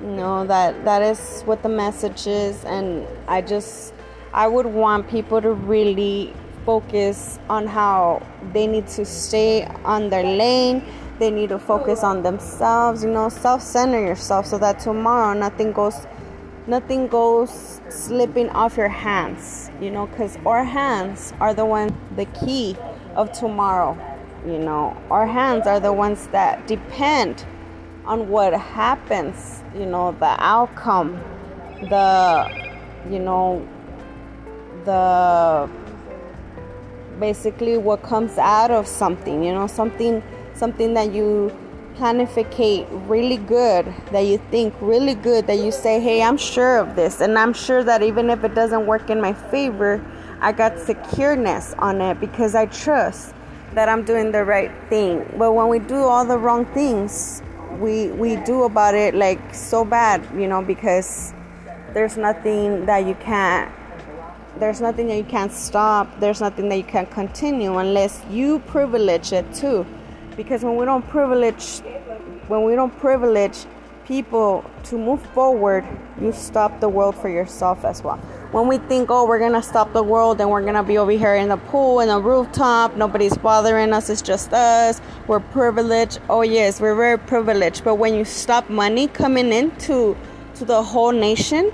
no, 0.00 0.44
that 0.46 0.84
that 0.84 1.02
is 1.02 1.42
what 1.42 1.62
the 1.62 1.68
message 1.68 2.26
is, 2.26 2.64
and 2.64 3.06
I 3.26 3.40
just 3.40 3.94
I 4.32 4.46
would 4.46 4.66
want 4.66 5.08
people 5.08 5.40
to 5.40 5.52
really 5.52 6.34
focus 6.66 7.38
on 7.48 7.66
how 7.66 8.20
they 8.52 8.66
need 8.66 8.88
to 8.88 9.04
stay 9.04 9.64
on 9.84 10.10
their 10.10 10.24
lane, 10.24 10.82
they 11.18 11.30
need 11.30 11.50
to 11.50 11.58
focus 11.58 12.02
on 12.02 12.22
themselves 12.22 13.04
you 13.04 13.10
know 13.10 13.28
self-center 13.28 14.00
yourself 14.00 14.46
so 14.46 14.58
that 14.58 14.78
tomorrow 14.80 15.32
nothing 15.38 15.72
goes 15.72 16.06
nothing 16.66 17.06
goes 17.08 17.80
slipping 17.88 18.48
off 18.50 18.76
your 18.76 18.88
hands 18.88 19.70
you 19.80 19.90
know 19.90 20.06
because 20.06 20.38
our 20.46 20.64
hands 20.64 21.32
are 21.40 21.52
the 21.52 21.64
one 21.64 21.94
the 22.16 22.24
key 22.26 22.76
of 23.14 23.30
tomorrow 23.32 23.96
you 24.46 24.58
know. 24.58 24.96
Our 25.10 25.26
hands 25.26 25.66
are 25.66 25.80
the 25.80 25.92
ones 25.92 26.26
that 26.28 26.66
depend 26.66 27.44
on 28.04 28.28
what 28.28 28.52
happens 28.52 29.62
you 29.74 29.86
know 29.86 30.12
the 30.12 30.36
outcome 30.38 31.18
the 31.88 32.50
you 33.10 33.18
know 33.18 33.66
the 34.84 35.70
basically 37.18 37.78
what 37.78 38.02
comes 38.02 38.36
out 38.36 38.70
of 38.70 38.86
something 38.86 39.42
you 39.42 39.52
know 39.52 39.66
something 39.66 40.22
something 40.52 40.92
that 40.92 41.12
you 41.12 41.50
planificate 41.96 42.86
really 43.06 43.36
good 43.36 43.86
that 44.10 44.20
you 44.20 44.38
think 44.50 44.74
really 44.80 45.14
good 45.14 45.46
that 45.46 45.58
you 45.58 45.70
say 45.70 46.00
hey 46.00 46.22
i'm 46.22 46.36
sure 46.36 46.78
of 46.78 46.96
this 46.96 47.20
and 47.20 47.38
i'm 47.38 47.52
sure 47.52 47.84
that 47.84 48.02
even 48.02 48.30
if 48.30 48.42
it 48.44 48.54
doesn't 48.54 48.86
work 48.86 49.10
in 49.10 49.20
my 49.20 49.32
favor 49.32 50.04
i 50.40 50.50
got 50.50 50.72
secureness 50.74 51.74
on 51.78 52.00
it 52.00 52.18
because 52.20 52.54
i 52.54 52.66
trust 52.66 53.34
that 53.74 53.88
i'm 53.88 54.04
doing 54.04 54.30
the 54.30 54.44
right 54.44 54.70
thing. 54.88 55.26
But 55.36 55.52
when 55.52 55.68
we 55.68 55.80
do 55.80 55.96
all 55.96 56.24
the 56.24 56.38
wrong 56.38 56.64
things 56.66 57.42
we 57.78 58.08
we 58.12 58.36
do 58.36 58.64
about 58.64 58.94
it 58.94 59.14
like 59.14 59.54
so 59.54 59.84
bad 59.84 60.24
you 60.36 60.46
know 60.46 60.62
because 60.62 61.34
there's 61.92 62.16
nothing 62.16 62.86
that 62.86 63.06
you 63.06 63.14
can't 63.16 63.72
there's 64.58 64.80
nothing 64.80 65.08
that 65.08 65.16
you 65.16 65.24
can't 65.24 65.52
stop 65.52 66.08
there's 66.20 66.40
nothing 66.40 66.68
that 66.68 66.76
you 66.76 66.84
can't 66.84 67.10
continue 67.10 67.76
unless 67.78 68.22
you 68.30 68.60
privilege 68.60 69.32
it 69.32 69.52
too 69.52 69.84
because 70.36 70.62
when 70.64 70.76
we 70.76 70.84
don't 70.84 71.06
privilege 71.08 71.80
when 72.48 72.64
we 72.64 72.74
don't 72.74 72.96
privilege 72.98 73.64
people 74.06 74.64
to 74.82 74.98
move 74.98 75.24
forward 75.32 75.84
you 76.20 76.30
stop 76.32 76.78
the 76.80 76.88
world 76.88 77.14
for 77.14 77.28
yourself 77.28 77.84
as 77.84 78.02
well 78.02 78.18
when 78.52 78.68
we 78.68 78.76
think 78.76 79.10
oh 79.10 79.26
we're 79.26 79.38
gonna 79.38 79.62
stop 79.62 79.92
the 79.92 80.02
world 80.02 80.40
and 80.40 80.50
we're 80.50 80.64
gonna 80.64 80.82
be 80.82 80.98
over 80.98 81.10
here 81.10 81.34
in 81.36 81.48
the 81.48 81.56
pool 81.56 82.00
in 82.00 82.08
the 82.08 82.20
rooftop 82.20 82.94
nobody's 82.96 83.36
bothering 83.38 83.92
us 83.92 84.10
it's 84.10 84.20
just 84.20 84.52
us 84.52 85.00
we're 85.26 85.40
privileged 85.40 86.20
oh 86.28 86.42
yes 86.42 86.80
we're 86.80 86.94
very 86.94 87.18
privileged 87.18 87.82
but 87.82 87.94
when 87.94 88.14
you 88.14 88.24
stop 88.24 88.68
money 88.68 89.08
coming 89.08 89.52
into 89.52 90.16
to 90.54 90.64
the 90.64 90.82
whole 90.82 91.12
nation 91.12 91.72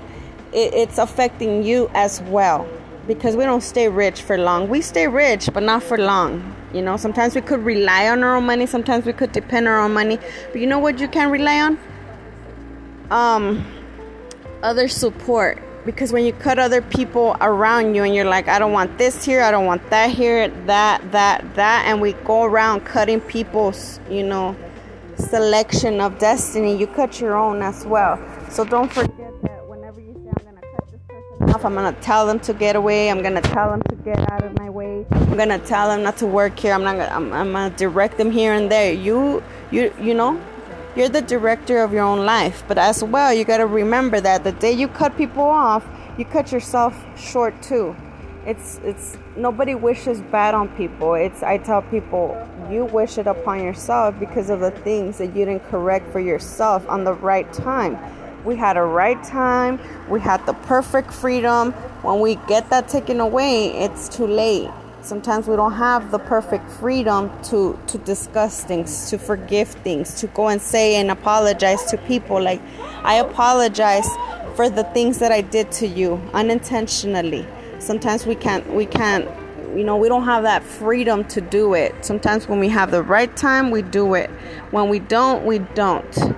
it, 0.53 0.73
it's 0.73 0.97
affecting 0.97 1.63
you 1.63 1.89
as 1.93 2.21
well 2.23 2.67
because 3.07 3.35
we 3.35 3.43
don't 3.43 3.61
stay 3.61 3.89
rich 3.89 4.21
for 4.21 4.37
long. 4.37 4.69
We 4.69 4.81
stay 4.81 5.07
rich, 5.07 5.49
but 5.53 5.63
not 5.63 5.83
for 5.83 5.97
long. 5.97 6.55
You 6.73 6.81
know, 6.81 6.97
sometimes 6.97 7.35
we 7.35 7.41
could 7.41 7.63
rely 7.63 8.09
on 8.09 8.23
our 8.23 8.35
own 8.37 8.45
money, 8.45 8.65
sometimes 8.65 9.05
we 9.05 9.13
could 9.13 9.31
depend 9.31 9.67
on 9.67 9.73
our 9.73 9.81
own 9.81 9.93
money. 9.93 10.17
But 10.51 10.61
you 10.61 10.67
know 10.67 10.79
what 10.79 10.99
you 10.99 11.07
can 11.07 11.29
rely 11.29 11.61
on? 11.61 11.79
Um 13.09 13.65
other 14.63 14.87
support. 14.87 15.61
Because 15.85 16.13
when 16.13 16.25
you 16.25 16.33
cut 16.33 16.59
other 16.59 16.81
people 16.81 17.35
around 17.41 17.95
you 17.95 18.03
and 18.03 18.13
you're 18.13 18.25
like, 18.25 18.47
I 18.47 18.59
don't 18.59 18.71
want 18.71 18.97
this 18.99 19.25
here, 19.25 19.41
I 19.41 19.49
don't 19.49 19.65
want 19.65 19.89
that 19.89 20.11
here, 20.11 20.47
that, 20.67 21.11
that, 21.11 21.55
that, 21.55 21.85
and 21.87 21.99
we 21.99 22.13
go 22.13 22.43
around 22.43 22.81
cutting 22.81 23.19
people's, 23.19 23.99
you 24.07 24.21
know, 24.21 24.55
selection 25.17 25.99
of 25.99 26.19
destiny, 26.19 26.77
you 26.77 26.85
cut 26.85 27.19
your 27.19 27.35
own 27.35 27.63
as 27.63 27.83
well. 27.85 28.19
So 28.49 28.63
don't 28.63 28.91
forget 28.93 29.41
that 29.41 29.60
I'm 31.43 31.75
gonna 31.75 31.95
tell 32.01 32.25
them 32.25 32.39
to 32.41 32.53
get 32.53 32.75
away. 32.75 33.09
I'm 33.09 33.21
gonna 33.21 33.41
tell 33.41 33.69
them 33.69 33.81
to 33.89 33.95
get 33.95 34.19
out 34.31 34.43
of 34.43 34.57
my 34.57 34.69
way. 34.69 35.05
I'm 35.11 35.37
gonna 35.37 35.59
tell 35.59 35.89
them 35.89 36.03
not 36.03 36.17
to 36.17 36.27
work 36.27 36.57
here. 36.57 36.73
I'm 36.73 36.83
not. 36.83 36.97
Gonna, 36.97 37.13
I'm, 37.13 37.33
I'm 37.33 37.51
gonna 37.51 37.75
direct 37.75 38.17
them 38.17 38.31
here 38.31 38.53
and 38.53 38.71
there. 38.71 38.93
You, 38.93 39.43
you, 39.71 39.93
you 39.99 40.13
know, 40.13 40.41
you're 40.95 41.09
the 41.09 41.21
director 41.21 41.83
of 41.83 41.93
your 41.93 42.03
own 42.03 42.25
life. 42.25 42.63
But 42.67 42.77
as 42.77 43.03
well, 43.03 43.33
you 43.33 43.43
gotta 43.45 43.65
remember 43.65 44.19
that 44.21 44.43
the 44.43 44.51
day 44.51 44.71
you 44.71 44.87
cut 44.87 45.15
people 45.17 45.43
off, 45.43 45.85
you 46.17 46.25
cut 46.25 46.51
yourself 46.51 46.95
short 47.17 47.61
too. 47.61 47.95
It's 48.45 48.79
it's 48.83 49.17
nobody 49.35 49.75
wishes 49.75 50.19
bad 50.19 50.55
on 50.55 50.67
people. 50.69 51.13
It's 51.13 51.43
I 51.43 51.57
tell 51.57 51.83
people 51.83 52.35
you 52.71 52.85
wish 52.85 53.17
it 53.17 53.27
upon 53.27 53.63
yourself 53.63 54.17
because 54.19 54.49
of 54.49 54.59
the 54.61 54.71
things 54.71 55.19
that 55.19 55.27
you 55.27 55.45
didn't 55.45 55.67
correct 55.69 56.11
for 56.11 56.19
yourself 56.19 56.87
on 56.89 57.03
the 57.03 57.13
right 57.13 57.51
time 57.53 57.99
we 58.45 58.55
had 58.55 58.77
a 58.77 58.83
right 58.83 59.21
time, 59.23 59.79
we 60.09 60.19
had 60.19 60.45
the 60.45 60.53
perfect 60.53 61.13
freedom. 61.13 61.71
When 62.01 62.19
we 62.19 62.35
get 62.47 62.69
that 62.69 62.87
taken 62.87 63.19
away, 63.19 63.67
it's 63.67 64.09
too 64.09 64.27
late. 64.27 64.69
Sometimes 65.01 65.47
we 65.47 65.55
don't 65.55 65.73
have 65.73 66.11
the 66.11 66.19
perfect 66.19 66.69
freedom 66.69 67.31
to, 67.43 67.79
to 67.87 67.97
discuss 67.99 68.63
things, 68.63 69.09
to 69.09 69.17
forgive 69.17 69.69
things, 69.69 70.19
to 70.21 70.27
go 70.27 70.47
and 70.47 70.61
say 70.61 70.95
and 70.95 71.09
apologize 71.09 71.83
to 71.85 71.97
people. 71.97 72.41
Like, 72.41 72.61
I 73.03 73.15
apologize 73.15 74.07
for 74.55 74.69
the 74.69 74.83
things 74.83 75.17
that 75.19 75.31
I 75.31 75.41
did 75.41 75.71
to 75.73 75.87
you 75.87 76.21
unintentionally. 76.33 77.47
Sometimes 77.79 78.27
we 78.27 78.35
can't, 78.35 78.71
we 78.73 78.85
can't, 78.85 79.27
you 79.75 79.83
know, 79.83 79.97
we 79.97 80.07
don't 80.07 80.25
have 80.25 80.43
that 80.43 80.61
freedom 80.63 81.23
to 81.29 81.41
do 81.41 81.73
it. 81.73 82.05
Sometimes 82.05 82.47
when 82.47 82.59
we 82.59 82.69
have 82.69 82.91
the 82.91 83.01
right 83.01 83.35
time, 83.35 83.71
we 83.71 83.81
do 83.81 84.13
it. 84.13 84.29
When 84.69 84.87
we 84.87 84.99
don't, 84.99 85.45
we 85.45 85.59
don't. 85.59 86.35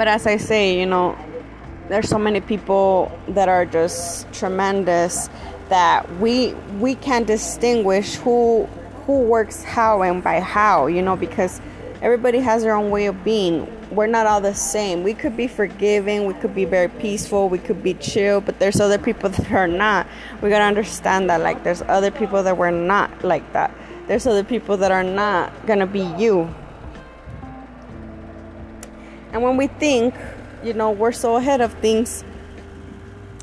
But 0.00 0.08
as 0.08 0.26
I 0.26 0.38
say, 0.38 0.80
you 0.80 0.86
know, 0.86 1.14
there's 1.90 2.08
so 2.08 2.18
many 2.18 2.40
people 2.40 3.12
that 3.28 3.50
are 3.50 3.66
just 3.66 4.32
tremendous 4.32 5.28
that 5.68 6.10
we 6.16 6.54
we 6.78 6.94
can 6.94 7.24
distinguish 7.24 8.14
who 8.14 8.64
who 9.04 9.18
works 9.18 9.62
how 9.62 10.00
and 10.00 10.24
by 10.24 10.40
how, 10.40 10.86
you 10.86 11.02
know, 11.02 11.16
because 11.16 11.60
everybody 12.00 12.38
has 12.38 12.62
their 12.62 12.74
own 12.74 12.88
way 12.88 13.04
of 13.04 13.22
being. 13.24 13.68
We're 13.90 14.06
not 14.06 14.26
all 14.26 14.40
the 14.40 14.54
same. 14.54 15.02
We 15.02 15.12
could 15.12 15.36
be 15.36 15.46
forgiving, 15.46 16.24
we 16.24 16.32
could 16.32 16.54
be 16.54 16.64
very 16.64 16.88
peaceful, 16.88 17.50
we 17.50 17.58
could 17.58 17.82
be 17.82 17.92
chill, 17.92 18.40
but 18.40 18.58
there's 18.58 18.80
other 18.80 18.96
people 18.96 19.28
that 19.36 19.52
are 19.52 19.68
not. 19.68 20.06
We 20.40 20.48
gotta 20.48 20.64
understand 20.64 21.28
that 21.28 21.42
like 21.42 21.62
there's 21.62 21.82
other 21.82 22.10
people 22.10 22.42
that 22.42 22.56
we're 22.56 22.70
not 22.70 23.22
like 23.22 23.52
that. 23.52 23.70
There's 24.06 24.26
other 24.26 24.44
people 24.44 24.78
that 24.78 24.92
are 24.92 25.04
not 25.04 25.66
gonna 25.66 25.86
be 25.86 26.10
you 26.16 26.48
and 29.32 29.42
when 29.42 29.56
we 29.56 29.66
think, 29.66 30.14
you 30.62 30.72
know, 30.74 30.90
we're 30.90 31.12
so 31.12 31.36
ahead 31.36 31.60
of 31.60 31.72
things, 31.74 32.24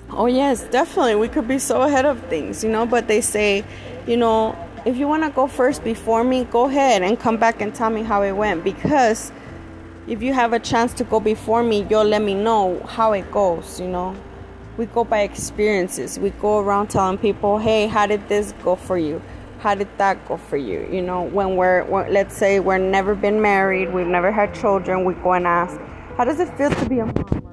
oh, 0.09 0.25
yes, 0.25 0.63
definitely, 0.65 1.15
we 1.15 1.27
could 1.27 1.47
be 1.47 1.59
so 1.59 1.81
ahead 1.81 2.05
of 2.05 2.19
things, 2.23 2.63
you 2.63 2.69
know, 2.69 2.85
but 2.85 3.07
they 3.07 3.21
say, 3.21 3.63
you 4.05 4.17
know, 4.17 4.55
if 4.85 4.97
you 4.97 5.07
want 5.07 5.23
to 5.23 5.29
go 5.29 5.47
first 5.47 5.83
before 5.83 6.23
me, 6.23 6.45
go 6.45 6.65
ahead 6.65 7.01
and 7.01 7.19
come 7.19 7.37
back 7.37 7.61
and 7.61 7.75
tell 7.75 7.89
me 7.89 8.03
how 8.03 8.21
it 8.23 8.31
went 8.31 8.63
because 8.63 9.31
if 10.07 10.21
you 10.21 10.33
have 10.33 10.53
a 10.53 10.59
chance 10.59 10.93
to 10.93 11.03
go 11.03 11.19
before 11.19 11.61
me, 11.63 11.85
you'll 11.89 12.05
let 12.05 12.21
me 12.21 12.33
know 12.33 12.79
how 12.87 13.11
it 13.11 13.29
goes, 13.31 13.79
you 13.79 13.87
know. 13.87 14.15
We 14.77 14.85
go 14.85 15.03
by 15.03 15.21
experiences. 15.21 16.17
We 16.19 16.29
go 16.29 16.59
around 16.59 16.87
telling 16.87 17.17
people, 17.17 17.57
"Hey, 17.57 17.87
how 17.87 18.05
did 18.05 18.29
this 18.29 18.53
go 18.63 18.75
for 18.75 18.97
you? 18.97 19.21
How 19.59 19.75
did 19.75 19.87
that 19.97 20.27
go 20.27 20.37
for 20.37 20.57
you?" 20.57 20.87
You 20.91 21.01
know, 21.01 21.23
when 21.23 21.55
we're 21.55 21.83
when, 21.85 22.11
let's 22.13 22.35
say 22.35 22.59
we're 22.59 22.77
never 22.77 23.15
been 23.15 23.41
married, 23.41 23.93
we've 23.93 24.07
never 24.07 24.31
had 24.31 24.53
children, 24.53 25.05
we 25.05 25.13
go 25.15 25.33
and 25.33 25.47
ask, 25.47 25.79
how 26.17 26.25
does 26.25 26.39
it 26.39 26.49
feel 26.57 26.71
to 26.71 26.89
be 26.89 26.99
a 26.99 27.05
mom? 27.05 27.47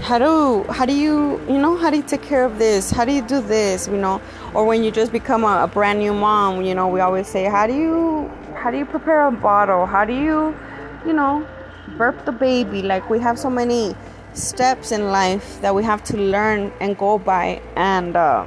How 0.00 0.18
do 0.18 0.64
how 0.70 0.84
do 0.84 0.92
you 0.92 1.40
you 1.48 1.58
know 1.58 1.76
how 1.76 1.90
do 1.90 1.96
you 1.96 2.02
take 2.02 2.22
care 2.22 2.44
of 2.44 2.58
this? 2.58 2.90
How 2.90 3.04
do 3.04 3.12
you 3.12 3.22
do 3.22 3.40
this? 3.40 3.88
You 3.88 3.96
know, 3.96 4.20
or 4.54 4.64
when 4.66 4.84
you 4.84 4.90
just 4.90 5.12
become 5.12 5.44
a, 5.44 5.64
a 5.64 5.66
brand 5.66 5.98
new 5.98 6.12
mom, 6.12 6.62
you 6.62 6.74
know, 6.74 6.88
we 6.88 7.00
always 7.00 7.26
say, 7.26 7.44
how 7.44 7.66
do 7.66 7.74
you 7.74 8.30
how 8.54 8.70
do 8.70 8.76
you 8.78 8.84
prepare 8.84 9.26
a 9.26 9.32
bottle? 9.32 9.86
How 9.86 10.04
do 10.04 10.12
you 10.12 10.54
you 11.06 11.12
know 11.12 11.46
burp 11.96 12.24
the 12.24 12.32
baby? 12.32 12.82
Like 12.82 13.08
we 13.08 13.18
have 13.20 13.38
so 13.38 13.50
many 13.50 13.96
steps 14.34 14.92
in 14.92 15.10
life 15.10 15.60
that 15.62 15.74
we 15.74 15.82
have 15.82 16.04
to 16.04 16.16
learn 16.18 16.70
and 16.80 16.96
go 16.98 17.18
by 17.18 17.60
and. 17.74 18.14
Uh, 18.14 18.46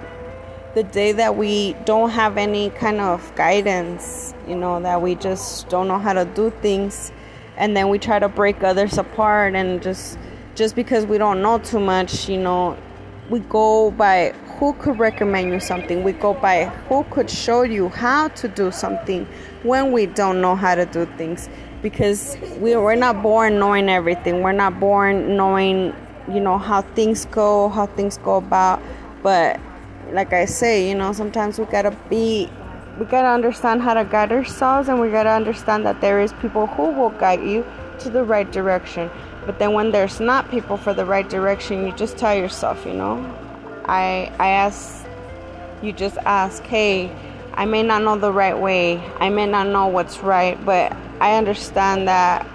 the 0.76 0.84
day 0.84 1.12
that 1.14 1.36
we 1.36 1.74
don't 1.86 2.12
have 2.12 2.38
any 2.38 2.70
kind 2.72 3.02
of 3.02 3.34
guidance, 3.36 4.34
you 4.48 4.56
know, 4.56 4.80
that 4.82 5.02
we 5.02 5.16
just 5.16 5.68
don't 5.70 5.88
know 5.88 6.00
how 6.00 6.14
to 6.14 6.26
do 6.26 6.52
things, 6.62 7.12
and 7.58 7.76
then 7.76 7.90
we 7.90 8.00
try 8.00 8.20
to 8.20 8.30
break 8.30 8.64
others 8.64 8.98
apart 8.98 9.56
and 9.56 9.82
just 9.82 10.18
just 10.56 10.76
because 10.76 11.06
we 11.06 11.18
don't 11.18 11.42
know 11.42 11.58
too 11.58 11.80
much 11.80 12.28
you 12.28 12.38
know 12.38 12.78
we 13.30 13.40
go 13.42 13.92
by 13.92 14.34
who 14.60 14.74
could 14.74 15.00
recommend 15.00 15.52
you 15.52 15.60
something. 15.60 16.04
We 16.04 16.12
go 16.12 16.34
by 16.34 16.66
who 16.66 17.04
could 17.06 17.30
show 17.30 17.62
you 17.62 17.90
how 17.90 18.28
to 18.30 18.48
do 18.48 18.72
something 18.72 19.26
when 19.64 19.92
we 19.92 20.06
don't 20.06 20.42
know 20.42 20.56
how 20.56 20.76
to 20.76 20.86
do 20.86 21.06
things. 21.18 21.48
Because 21.82 22.38
we, 22.58 22.76
we're 22.76 22.96
not 22.96 23.22
born 23.22 23.58
knowing 23.58 23.88
everything. 23.88 24.42
We're 24.42 24.52
not 24.52 24.80
born 24.80 25.38
knowing 25.38 25.96
you 26.28 26.40
know 26.40 26.58
how 26.58 26.82
things 26.82 27.26
go 27.26 27.70
how 27.70 27.86
things 27.86 28.18
go 28.18 28.36
about. 28.36 28.82
But 29.24 29.60
like 30.14 30.34
i 30.34 30.46
say 30.46 30.88
you 30.88 30.96
know 30.96 31.12
sometimes 31.14 31.60
we 31.60 31.66
gotta 31.66 31.96
be 32.10 32.50
we 33.00 33.06
gotta 33.06 33.28
understand 33.28 33.82
how 33.82 33.94
to 33.94 34.04
guide 34.04 34.32
ourselves 34.32 34.90
and 34.90 35.00
we 35.00 35.10
gotta 35.10 35.30
understand 35.30 35.86
that 35.86 36.02
there 36.02 36.20
is 36.20 36.34
people 36.34 36.68
who 36.68 36.92
will 36.92 37.12
guide 37.12 37.42
you 37.42 37.66
to 38.00 38.10
the 38.10 38.24
right 38.24 38.52
direction 38.52 39.10
but 39.46 39.58
then 39.60 39.74
when 39.74 39.92
there's 39.92 40.20
not 40.20 40.50
people 40.52 40.78
for 40.78 40.94
the 40.94 41.06
right 41.06 41.30
direction 41.30 41.86
you 41.86 41.92
just 41.94 42.18
tell 42.18 42.36
yourself 42.36 42.86
you 42.86 42.94
know 42.94 43.16
i 43.86 44.32
i 44.40 44.50
ask 44.50 45.06
you 45.82 45.92
just 45.94 46.18
ask 46.26 46.64
hey 46.64 47.10
i 47.54 47.66
may 47.66 47.84
not 47.84 48.02
know 48.02 48.18
the 48.18 48.32
right 48.32 48.58
way 48.58 48.98
i 49.20 49.30
may 49.30 49.46
not 49.46 49.68
know 49.68 49.88
what's 49.88 50.20
right 50.20 50.64
but 50.66 50.96
I 51.20 51.36
understand 51.36 52.08
that 52.08 52.48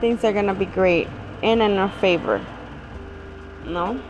things 0.00 0.22
are 0.22 0.32
gonna 0.32 0.54
be 0.54 0.66
great 0.66 1.08
and 1.42 1.60
in 1.60 1.76
our 1.76 1.90
favor. 1.90 2.44
No? 3.64 4.00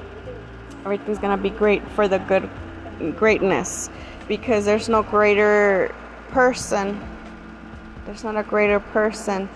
Everything's 0.84 1.18
gonna 1.18 1.36
be 1.36 1.50
great 1.50 1.82
for 1.90 2.08
the 2.08 2.18
good 2.18 2.48
greatness 3.16 3.90
because 4.26 4.64
there's 4.64 4.88
no 4.88 5.02
greater 5.02 5.94
person, 6.30 7.00
there's 8.06 8.24
not 8.24 8.36
a 8.36 8.42
greater 8.42 8.80
person 8.80 9.48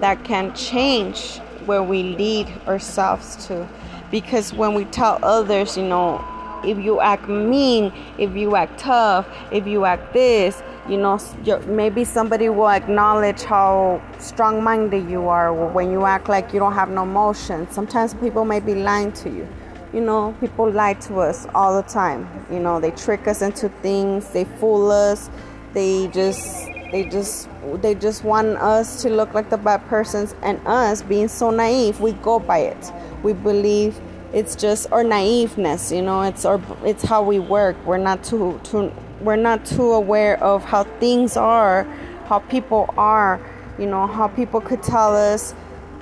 that 0.00 0.22
can 0.24 0.54
change 0.54 1.38
where 1.66 1.82
we 1.82 2.02
lead 2.02 2.48
ourselves 2.66 3.46
to. 3.46 3.68
Because 4.10 4.54
when 4.54 4.74
we 4.74 4.84
tell 4.86 5.18
others, 5.22 5.76
you 5.76 5.84
know, 5.84 6.24
if 6.64 6.78
you 6.78 7.00
act 7.00 7.28
mean, 7.28 7.92
if 8.18 8.34
you 8.34 8.56
act 8.56 8.78
tough, 8.78 9.28
if 9.52 9.66
you 9.66 9.84
act 9.84 10.12
this, 10.12 10.62
you 10.88 10.96
know, 10.96 11.18
maybe 11.66 12.04
somebody 12.04 12.48
will 12.48 12.70
acknowledge 12.70 13.42
how 13.42 14.02
strong 14.18 14.62
minded 14.64 15.08
you 15.08 15.28
are 15.28 15.52
when 15.52 15.92
you 15.92 16.04
act 16.04 16.28
like 16.28 16.52
you 16.52 16.58
don't 16.58 16.72
have 16.72 16.88
no 16.88 17.02
emotion. 17.02 17.70
Sometimes 17.70 18.14
people 18.14 18.44
may 18.44 18.60
be 18.60 18.74
lying 18.74 19.12
to 19.12 19.28
you. 19.28 19.46
You 19.92 20.00
know, 20.00 20.34
people 20.40 20.70
lie 20.70 20.94
to 20.94 21.20
us 21.20 21.46
all 21.54 21.80
the 21.80 21.88
time. 21.88 22.28
You 22.50 22.58
know, 22.58 22.78
they 22.78 22.90
trick 22.90 23.26
us 23.26 23.40
into 23.40 23.68
things, 23.80 24.28
they 24.30 24.44
fool 24.44 24.90
us, 24.90 25.30
they 25.72 26.08
just 26.08 26.66
they 26.90 27.04
just 27.04 27.48
they 27.82 27.94
just 27.94 28.24
want 28.24 28.48
us 28.56 29.02
to 29.02 29.10
look 29.10 29.34
like 29.34 29.50
the 29.50 29.58
bad 29.58 29.86
persons 29.88 30.34
and 30.42 30.60
us 30.66 31.02
being 31.02 31.28
so 31.28 31.50
naive 31.50 32.00
we 32.00 32.12
go 32.12 32.38
by 32.38 32.58
it 32.58 32.92
we 33.22 33.32
believe 33.32 34.00
it's 34.32 34.56
just 34.56 34.90
our 34.92 35.04
naiveness 35.04 35.94
you 35.94 36.02
know 36.02 36.22
it's 36.22 36.44
our 36.44 36.60
it's 36.84 37.02
how 37.02 37.22
we 37.22 37.38
work 37.38 37.76
we're 37.84 37.98
not 37.98 38.22
too 38.24 38.58
too 38.64 38.92
we're 39.20 39.36
not 39.36 39.64
too 39.66 39.92
aware 39.92 40.42
of 40.42 40.64
how 40.64 40.84
things 40.98 41.36
are 41.36 41.84
how 42.26 42.38
people 42.38 42.92
are 42.96 43.40
you 43.78 43.86
know 43.86 44.06
how 44.06 44.26
people 44.28 44.60
could 44.60 44.82
tell 44.82 45.14
us 45.14 45.54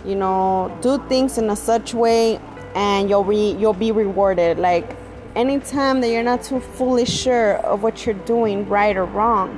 you 0.05 0.15
know 0.15 0.77
do 0.83 0.99
things 1.09 1.37
in 1.39 1.51
a 1.51 1.57
such 1.57 1.95
way 1.95 2.41
and 2.77 3.09
you'll 3.09 3.25
be 3.25 3.57
you'll 3.59 3.73
be 3.73 3.91
rewarded 3.91 4.59
like 4.59 4.97
anytime 5.35 6.01
that 6.03 6.11
you're 6.11 6.23
not 6.23 6.43
too 6.43 6.61
fully 6.61 7.07
sure 7.07 7.57
of 7.59 7.83
what 7.83 8.05
you're 8.05 8.23
doing 8.27 8.69
right 8.69 8.97
or 8.97 9.07
wrong 9.07 9.51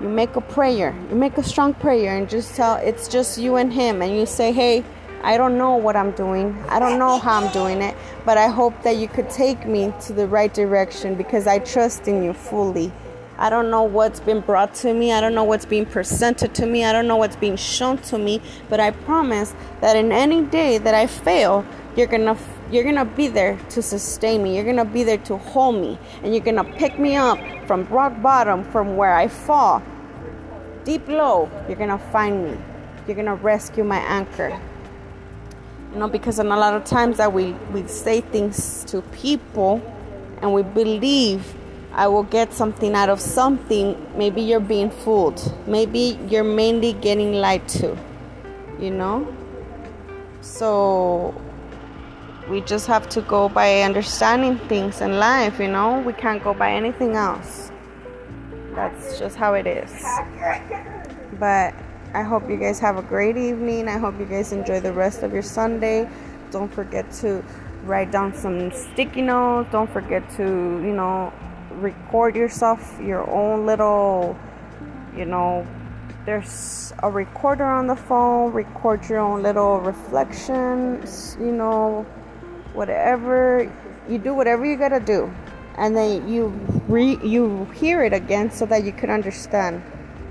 you 0.00 0.08
make 0.08 0.36
a 0.36 0.40
prayer 0.40 0.94
you 1.10 1.16
make 1.16 1.36
a 1.36 1.42
strong 1.42 1.74
prayer 1.74 2.16
and 2.16 2.30
just 2.30 2.54
tell 2.54 2.76
it's 2.76 3.08
just 3.08 3.36
you 3.36 3.56
and 3.56 3.72
him 3.72 4.00
and 4.00 4.16
you 4.16 4.24
say 4.24 4.52
hey 4.52 4.82
I 5.24 5.36
don't 5.36 5.56
know 5.56 5.76
what 5.76 5.94
I'm 5.94 6.10
doing. 6.10 6.58
I 6.68 6.80
don't 6.80 6.98
know 6.98 7.16
how 7.16 7.40
I'm 7.40 7.52
doing 7.52 7.80
it, 7.80 7.96
but 8.24 8.38
I 8.38 8.48
hope 8.48 8.82
that 8.82 8.96
you 8.96 9.06
could 9.06 9.30
take 9.30 9.64
me 9.68 9.92
to 10.06 10.12
the 10.12 10.26
right 10.26 10.52
direction 10.52 11.14
because 11.14 11.46
I 11.46 11.60
trust 11.60 12.08
in 12.08 12.24
you 12.24 12.32
fully. 12.32 12.90
I 13.38 13.48
don't 13.48 13.70
know 13.70 13.84
what's 13.84 14.18
been 14.18 14.40
brought 14.40 14.74
to 14.76 14.92
me. 14.92 15.12
I 15.12 15.20
don't 15.20 15.34
know 15.34 15.44
what's 15.44 15.64
being 15.64 15.86
presented 15.86 16.54
to 16.56 16.66
me. 16.66 16.84
I 16.84 16.92
don't 16.92 17.06
know 17.06 17.16
what's 17.16 17.36
being 17.36 17.54
shown 17.54 17.98
to 17.98 18.18
me, 18.18 18.42
but 18.68 18.80
I 18.80 18.90
promise 18.90 19.54
that 19.80 19.94
in 19.94 20.10
any 20.10 20.42
day 20.42 20.78
that 20.78 20.94
I 20.94 21.06
fail, 21.06 21.64
you're 21.96 22.08
to 22.08 22.34
you're 22.72 22.82
going 22.82 22.96
to 22.96 23.04
be 23.04 23.28
there 23.28 23.56
to 23.70 23.82
sustain 23.82 24.42
me. 24.42 24.56
You're 24.56 24.64
going 24.64 24.76
to 24.76 24.84
be 24.84 25.04
there 25.04 25.18
to 25.18 25.36
hold 25.36 25.76
me, 25.76 25.98
and 26.22 26.34
you're 26.34 26.44
going 26.44 26.56
to 26.56 26.64
pick 26.64 26.98
me 26.98 27.14
up 27.14 27.38
from 27.66 27.84
rock 27.86 28.20
bottom 28.22 28.64
from 28.64 28.96
where 28.96 29.14
I 29.14 29.28
fall. 29.28 29.82
Deep 30.84 31.06
low, 31.06 31.48
you're 31.68 31.76
going 31.76 31.90
to 31.90 31.98
find 31.98 32.44
me. 32.44 32.58
You're 33.06 33.16
going 33.16 33.26
to 33.26 33.34
rescue 33.34 33.84
my 33.84 33.98
anchor 33.98 34.60
you 35.92 35.98
know 35.98 36.08
because 36.08 36.38
in 36.38 36.46
a 36.46 36.56
lot 36.56 36.74
of 36.74 36.84
times 36.84 37.18
that 37.18 37.32
we 37.32 37.52
we 37.72 37.86
say 37.86 38.20
things 38.20 38.84
to 38.84 39.02
people 39.22 39.80
and 40.40 40.52
we 40.52 40.62
believe 40.62 41.54
i 41.92 42.06
will 42.06 42.22
get 42.22 42.52
something 42.52 42.94
out 42.94 43.10
of 43.10 43.20
something 43.20 43.94
maybe 44.16 44.40
you're 44.40 44.60
being 44.60 44.90
fooled 44.90 45.40
maybe 45.66 46.18
you're 46.28 46.44
mainly 46.44 46.92
getting 46.94 47.34
lied 47.34 47.66
to 47.68 47.96
you 48.80 48.90
know 48.90 49.26
so 50.40 51.34
we 52.48 52.60
just 52.62 52.86
have 52.86 53.08
to 53.08 53.20
go 53.22 53.48
by 53.48 53.82
understanding 53.82 54.58
things 54.68 55.00
in 55.00 55.18
life 55.18 55.58
you 55.58 55.68
know 55.68 56.00
we 56.00 56.12
can't 56.12 56.42
go 56.42 56.52
by 56.52 56.72
anything 56.72 57.14
else 57.14 57.70
that's 58.74 59.18
just 59.18 59.36
how 59.36 59.54
it 59.54 59.66
is 59.66 60.04
but 61.38 61.74
I 62.14 62.22
hope 62.22 62.50
you 62.50 62.58
guys 62.58 62.78
have 62.80 62.98
a 62.98 63.02
great 63.02 63.38
evening. 63.38 63.88
I 63.88 63.96
hope 63.96 64.18
you 64.20 64.26
guys 64.26 64.52
enjoy 64.52 64.80
the 64.80 64.92
rest 64.92 65.22
of 65.22 65.32
your 65.32 65.42
Sunday. 65.42 66.06
Don't 66.50 66.70
forget 66.70 67.10
to 67.22 67.42
write 67.84 68.12
down 68.12 68.34
some 68.34 68.70
sticky 68.70 69.22
notes. 69.22 69.70
Don't 69.72 69.90
forget 69.90 70.28
to, 70.36 70.42
you 70.42 70.92
know, 70.92 71.32
record 71.70 72.36
yourself 72.36 73.00
your 73.00 73.28
own 73.30 73.64
little, 73.64 74.36
you 75.16 75.24
know, 75.24 75.66
there's 76.26 76.92
a 77.02 77.10
recorder 77.10 77.64
on 77.64 77.86
the 77.86 77.96
phone. 77.96 78.52
Record 78.52 79.08
your 79.08 79.20
own 79.20 79.42
little 79.42 79.80
reflections, 79.80 81.38
you 81.40 81.50
know, 81.50 82.04
whatever 82.74 83.70
you 84.08 84.18
do, 84.18 84.34
whatever 84.34 84.64
you 84.64 84.76
gotta 84.76 85.00
do, 85.00 85.32
and 85.76 85.96
then 85.96 86.28
you 86.28 86.48
re 86.88 87.18
you 87.22 87.64
hear 87.74 88.04
it 88.04 88.12
again 88.12 88.50
so 88.50 88.66
that 88.66 88.84
you 88.84 88.92
can 88.92 89.10
understand, 89.10 89.82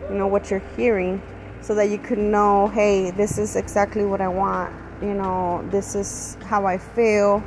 you 0.10 0.16
know, 0.16 0.28
what 0.28 0.50
you're 0.50 0.64
hearing 0.76 1.22
so 1.62 1.76
that 1.76 1.90
you 1.90 1.98
could 2.00 2.18
know, 2.18 2.68
hey, 2.70 3.12
this 3.12 3.38
is 3.38 3.56
exactly 3.56 4.04
what 4.04 4.20
I 4.20 4.28
want. 4.28 4.74
You 5.02 5.14
know, 5.14 5.66
this 5.70 5.96
is 5.96 6.38
how 6.46 6.66
I 6.66 6.78
feel. 6.78 7.44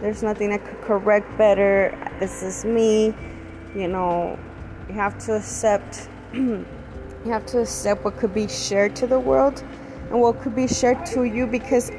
There's 0.00 0.22
nothing 0.22 0.52
I 0.52 0.58
could 0.58 0.80
correct 0.82 1.36
better. 1.36 1.96
This 2.18 2.42
is 2.42 2.64
me. 2.64 3.14
You 3.74 3.88
know, 3.88 4.38
you 4.88 4.94
have 4.94 5.18
to 5.26 5.36
accept. 5.36 6.08
you 6.32 6.64
have 7.26 7.46
to 7.46 7.60
accept 7.60 8.04
what 8.04 8.16
could 8.16 8.34
be 8.34 8.48
shared 8.48 8.96
to 8.96 9.06
the 9.06 9.18
world 9.18 9.62
and 10.10 10.20
what 10.20 10.40
could 10.40 10.56
be 10.56 10.66
shared 10.66 11.04
to 11.06 11.24
you 11.24 11.46
because 11.46 11.90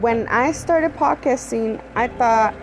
when 0.00 0.26
I 0.28 0.52
started 0.52 0.94
podcasting, 0.94 1.82
I 1.94 2.08
thought, 2.08 2.54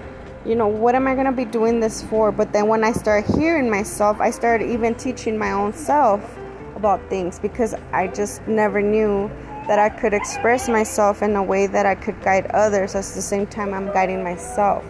you 0.45 0.55
know, 0.55 0.67
what 0.67 0.95
am 0.95 1.07
I 1.07 1.13
going 1.13 1.25
to 1.25 1.31
be 1.31 1.45
doing 1.45 1.79
this 1.79 2.03
for? 2.03 2.31
But 2.31 2.51
then 2.51 2.67
when 2.67 2.83
I 2.83 2.91
started 2.91 3.33
hearing 3.35 3.69
myself, 3.69 4.19
I 4.19 4.31
started 4.31 4.69
even 4.69 4.95
teaching 4.95 5.37
my 5.37 5.51
own 5.51 5.73
self 5.73 6.37
about 6.75 7.01
things 7.09 7.39
because 7.39 7.75
I 7.91 8.07
just 8.07 8.45
never 8.47 8.81
knew 8.81 9.29
that 9.67 9.79
I 9.79 9.89
could 9.89 10.13
express 10.13 10.67
myself 10.67 11.21
in 11.21 11.35
a 11.35 11.43
way 11.43 11.67
that 11.67 11.85
I 11.85 11.95
could 11.95 12.19
guide 12.23 12.47
others 12.47 12.95
at 12.95 13.03
the 13.03 13.21
same 13.21 13.45
time 13.45 13.73
I'm 13.73 13.87
guiding 13.93 14.23
myself. 14.23 14.83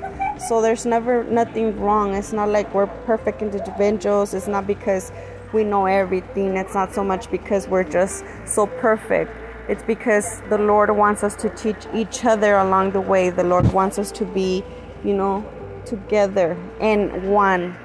So 0.47 0.61
there's 0.61 0.85
never 0.85 1.23
nothing 1.25 1.77
wrong. 1.79 2.15
It's 2.15 2.31
not 2.31 2.47
like 2.49 2.73
we're 2.73 2.87
perfect 2.87 3.41
individuals. 3.41 4.33
It's 4.33 4.47
not 4.47 4.65
because 4.65 5.11
we 5.51 5.65
know 5.65 5.85
everything. 5.85 6.55
It's 6.55 6.73
not 6.73 6.93
so 6.93 7.03
much 7.03 7.29
because 7.29 7.67
we're 7.67 7.83
just 7.83 8.23
so 8.45 8.67
perfect. 8.67 9.31
It's 9.69 9.83
because 9.83 10.41
the 10.49 10.57
Lord 10.57 10.89
wants 10.89 11.23
us 11.23 11.35
to 11.35 11.49
teach 11.49 11.87
each 11.93 12.25
other 12.25 12.57
along 12.57 12.91
the 12.91 13.01
way. 13.01 13.29
The 13.29 13.43
Lord 13.43 13.71
wants 13.71 13.99
us 13.99 14.11
to 14.13 14.25
be, 14.25 14.63
you 15.03 15.13
know, 15.13 15.45
together 15.85 16.57
in 16.81 17.29
one 17.29 17.77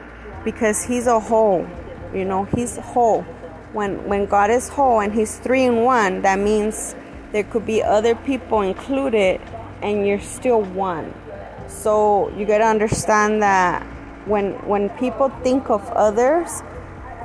because 0.45 0.83
He's 0.83 1.07
a 1.07 1.21
whole. 1.21 1.69
You 2.13 2.25
know, 2.25 2.45
He's 2.45 2.79
whole 2.79 3.25
when 3.75 4.09
when 4.09 4.25
God 4.25 4.51
is 4.51 4.69
whole 4.69 5.01
and 5.01 5.13
He's 5.13 5.37
three 5.39 5.65
in 5.65 5.83
one, 5.83 6.23
that 6.23 6.39
means 6.39 6.95
there 7.33 7.45
could 7.45 7.67
be 7.67 7.83
other 7.83 8.15
people 8.15 8.63
included, 8.63 9.41
and 9.83 10.07
you're 10.07 10.21
still 10.21 10.63
one. 10.63 11.13
So 11.67 12.31
you 12.31 12.47
gotta 12.47 12.65
understand 12.65 13.43
that 13.43 13.83
when 14.27 14.53
when 14.67 14.89
people 14.91 15.29
think 15.43 15.69
of 15.69 15.83
others, 15.91 16.63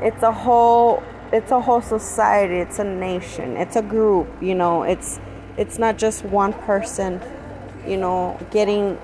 it's 0.02 0.24
a 0.24 0.32
whole 0.32 1.04
it's 1.32 1.52
a 1.52 1.62
whole 1.62 1.82
society, 1.82 2.56
it's 2.56 2.80
a 2.80 2.84
nation, 2.84 3.58
it's 3.58 3.76
a 3.76 3.82
group. 3.82 4.28
You 4.42 4.56
know, 4.56 4.84
it's 4.84 5.20
it's 5.58 5.78
not 5.78 5.98
just 5.98 6.24
one 6.26 6.54
person. 6.54 7.22
You 7.88 7.98
know, 7.98 8.38
getting 8.52 8.98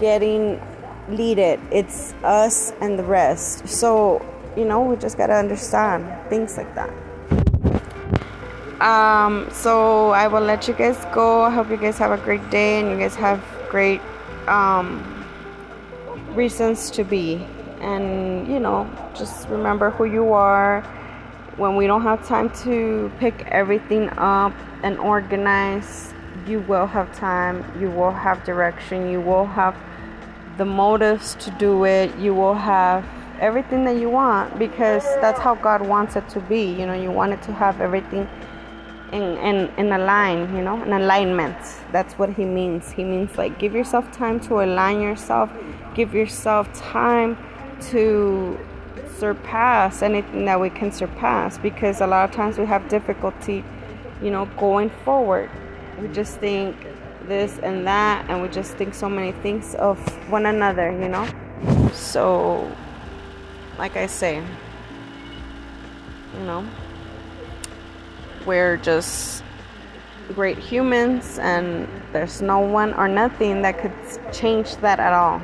getting 0.00 0.60
leaded. 1.08 1.60
It's 1.70 2.12
us 2.24 2.72
and 2.80 2.98
the 2.98 3.04
rest. 3.04 3.68
So 3.68 4.24
you 4.56 4.64
know, 4.64 4.82
we 4.82 4.96
just 4.96 5.16
gotta 5.16 5.34
understand 5.34 6.06
things 6.28 6.56
like 6.56 6.74
that. 6.74 6.90
Um, 8.80 9.48
so 9.50 10.10
I 10.10 10.26
will 10.28 10.42
let 10.42 10.68
you 10.68 10.74
guys 10.74 11.02
go. 11.14 11.42
I 11.42 11.50
hope 11.50 11.70
you 11.70 11.76
guys 11.76 11.96
have 11.98 12.10
a 12.10 12.22
great 12.22 12.50
day 12.50 12.80
and 12.80 12.90
you 12.90 12.98
guys 12.98 13.14
have 13.14 13.42
great 13.70 14.00
um, 14.46 15.02
reasons 16.34 16.90
to 16.90 17.04
be. 17.04 17.46
And 17.80 18.46
you 18.46 18.60
know, 18.60 18.88
just 19.14 19.48
remember 19.48 19.90
who 19.90 20.04
you 20.04 20.32
are. 20.32 20.84
When 21.56 21.76
we 21.76 21.86
don't 21.86 22.02
have 22.02 22.26
time 22.26 22.50
to 22.64 23.12
pick 23.20 23.46
everything 23.46 24.08
up 24.10 24.52
and 24.82 24.98
organize, 24.98 26.12
you 26.46 26.60
will 26.60 26.86
have 26.86 27.14
time, 27.16 27.64
you 27.80 27.90
will 27.90 28.10
have 28.10 28.44
direction, 28.44 29.10
you 29.10 29.20
will 29.20 29.46
have 29.46 29.76
the 30.56 30.64
motives 30.64 31.36
to 31.36 31.50
do 31.52 31.84
it, 31.84 32.14
you 32.16 32.34
will 32.34 32.54
have 32.54 33.04
everything 33.40 33.84
that 33.84 33.96
you 33.96 34.10
want 34.10 34.58
because 34.58 35.04
that's 35.20 35.40
how 35.40 35.54
God 35.54 35.86
wants 35.86 36.16
it 36.16 36.28
to 36.30 36.40
be. 36.40 36.64
You 36.64 36.86
know, 36.86 36.94
you 36.94 37.10
want 37.10 37.32
it 37.32 37.42
to 37.42 37.52
have 37.52 37.80
everything 37.80 38.28
in 39.12 39.22
in 39.38 39.68
in 39.76 39.92
a 39.92 39.98
line, 39.98 40.54
you 40.56 40.62
know, 40.62 40.80
an 40.82 40.92
alignment. 40.92 41.56
That's 41.92 42.14
what 42.14 42.30
he 42.30 42.44
means. 42.44 42.90
He 42.90 43.04
means 43.04 43.36
like 43.38 43.58
give 43.58 43.74
yourself 43.74 44.10
time 44.12 44.40
to 44.40 44.62
align 44.62 45.00
yourself, 45.00 45.50
give 45.94 46.14
yourself 46.14 46.72
time 46.72 47.38
to 47.90 48.58
surpass 49.24 50.02
anything 50.02 50.44
that 50.44 50.60
we 50.60 50.70
can 50.70 50.92
surpass 50.92 51.56
because 51.58 52.00
a 52.00 52.06
lot 52.06 52.28
of 52.28 52.34
times 52.34 52.58
we 52.58 52.66
have 52.66 52.88
difficulty 52.88 53.64
you 54.24 54.30
know, 54.30 54.46
going 54.56 54.90
forward. 55.04 55.50
We 56.00 56.08
just 56.08 56.38
think 56.38 56.76
this 57.26 57.58
and 57.58 57.86
that, 57.86 58.24
and 58.28 58.42
we 58.42 58.48
just 58.48 58.74
think 58.74 58.94
so 58.94 59.08
many 59.08 59.32
things 59.32 59.74
of 59.74 59.98
one 60.30 60.46
another, 60.46 60.90
you 60.90 61.08
know? 61.08 61.28
So, 61.92 62.70
like 63.78 63.96
I 63.96 64.06
say, 64.06 64.42
you 66.34 66.44
know, 66.44 66.66
we're 68.46 68.78
just 68.78 69.44
great 70.34 70.58
humans, 70.58 71.38
and 71.38 71.88
there's 72.12 72.40
no 72.40 72.60
one 72.60 72.94
or 72.94 73.08
nothing 73.08 73.62
that 73.62 73.78
could 73.78 73.92
change 74.32 74.76
that 74.76 74.98
at 75.00 75.12
all. 75.12 75.40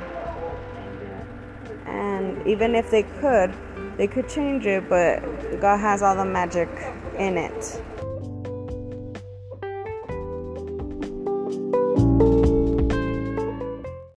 And 1.87 2.47
even 2.47 2.75
if 2.75 2.91
they 2.91 3.03
could, 3.03 3.53
they 4.01 4.07
could 4.07 4.27
change 4.31 4.65
it, 4.65 4.89
but 4.89 5.21
God 5.61 5.77
has 5.77 6.03
all 6.03 6.17
the 6.17 6.25
magic 6.25 6.71
in 7.19 7.37
it. 7.37 7.83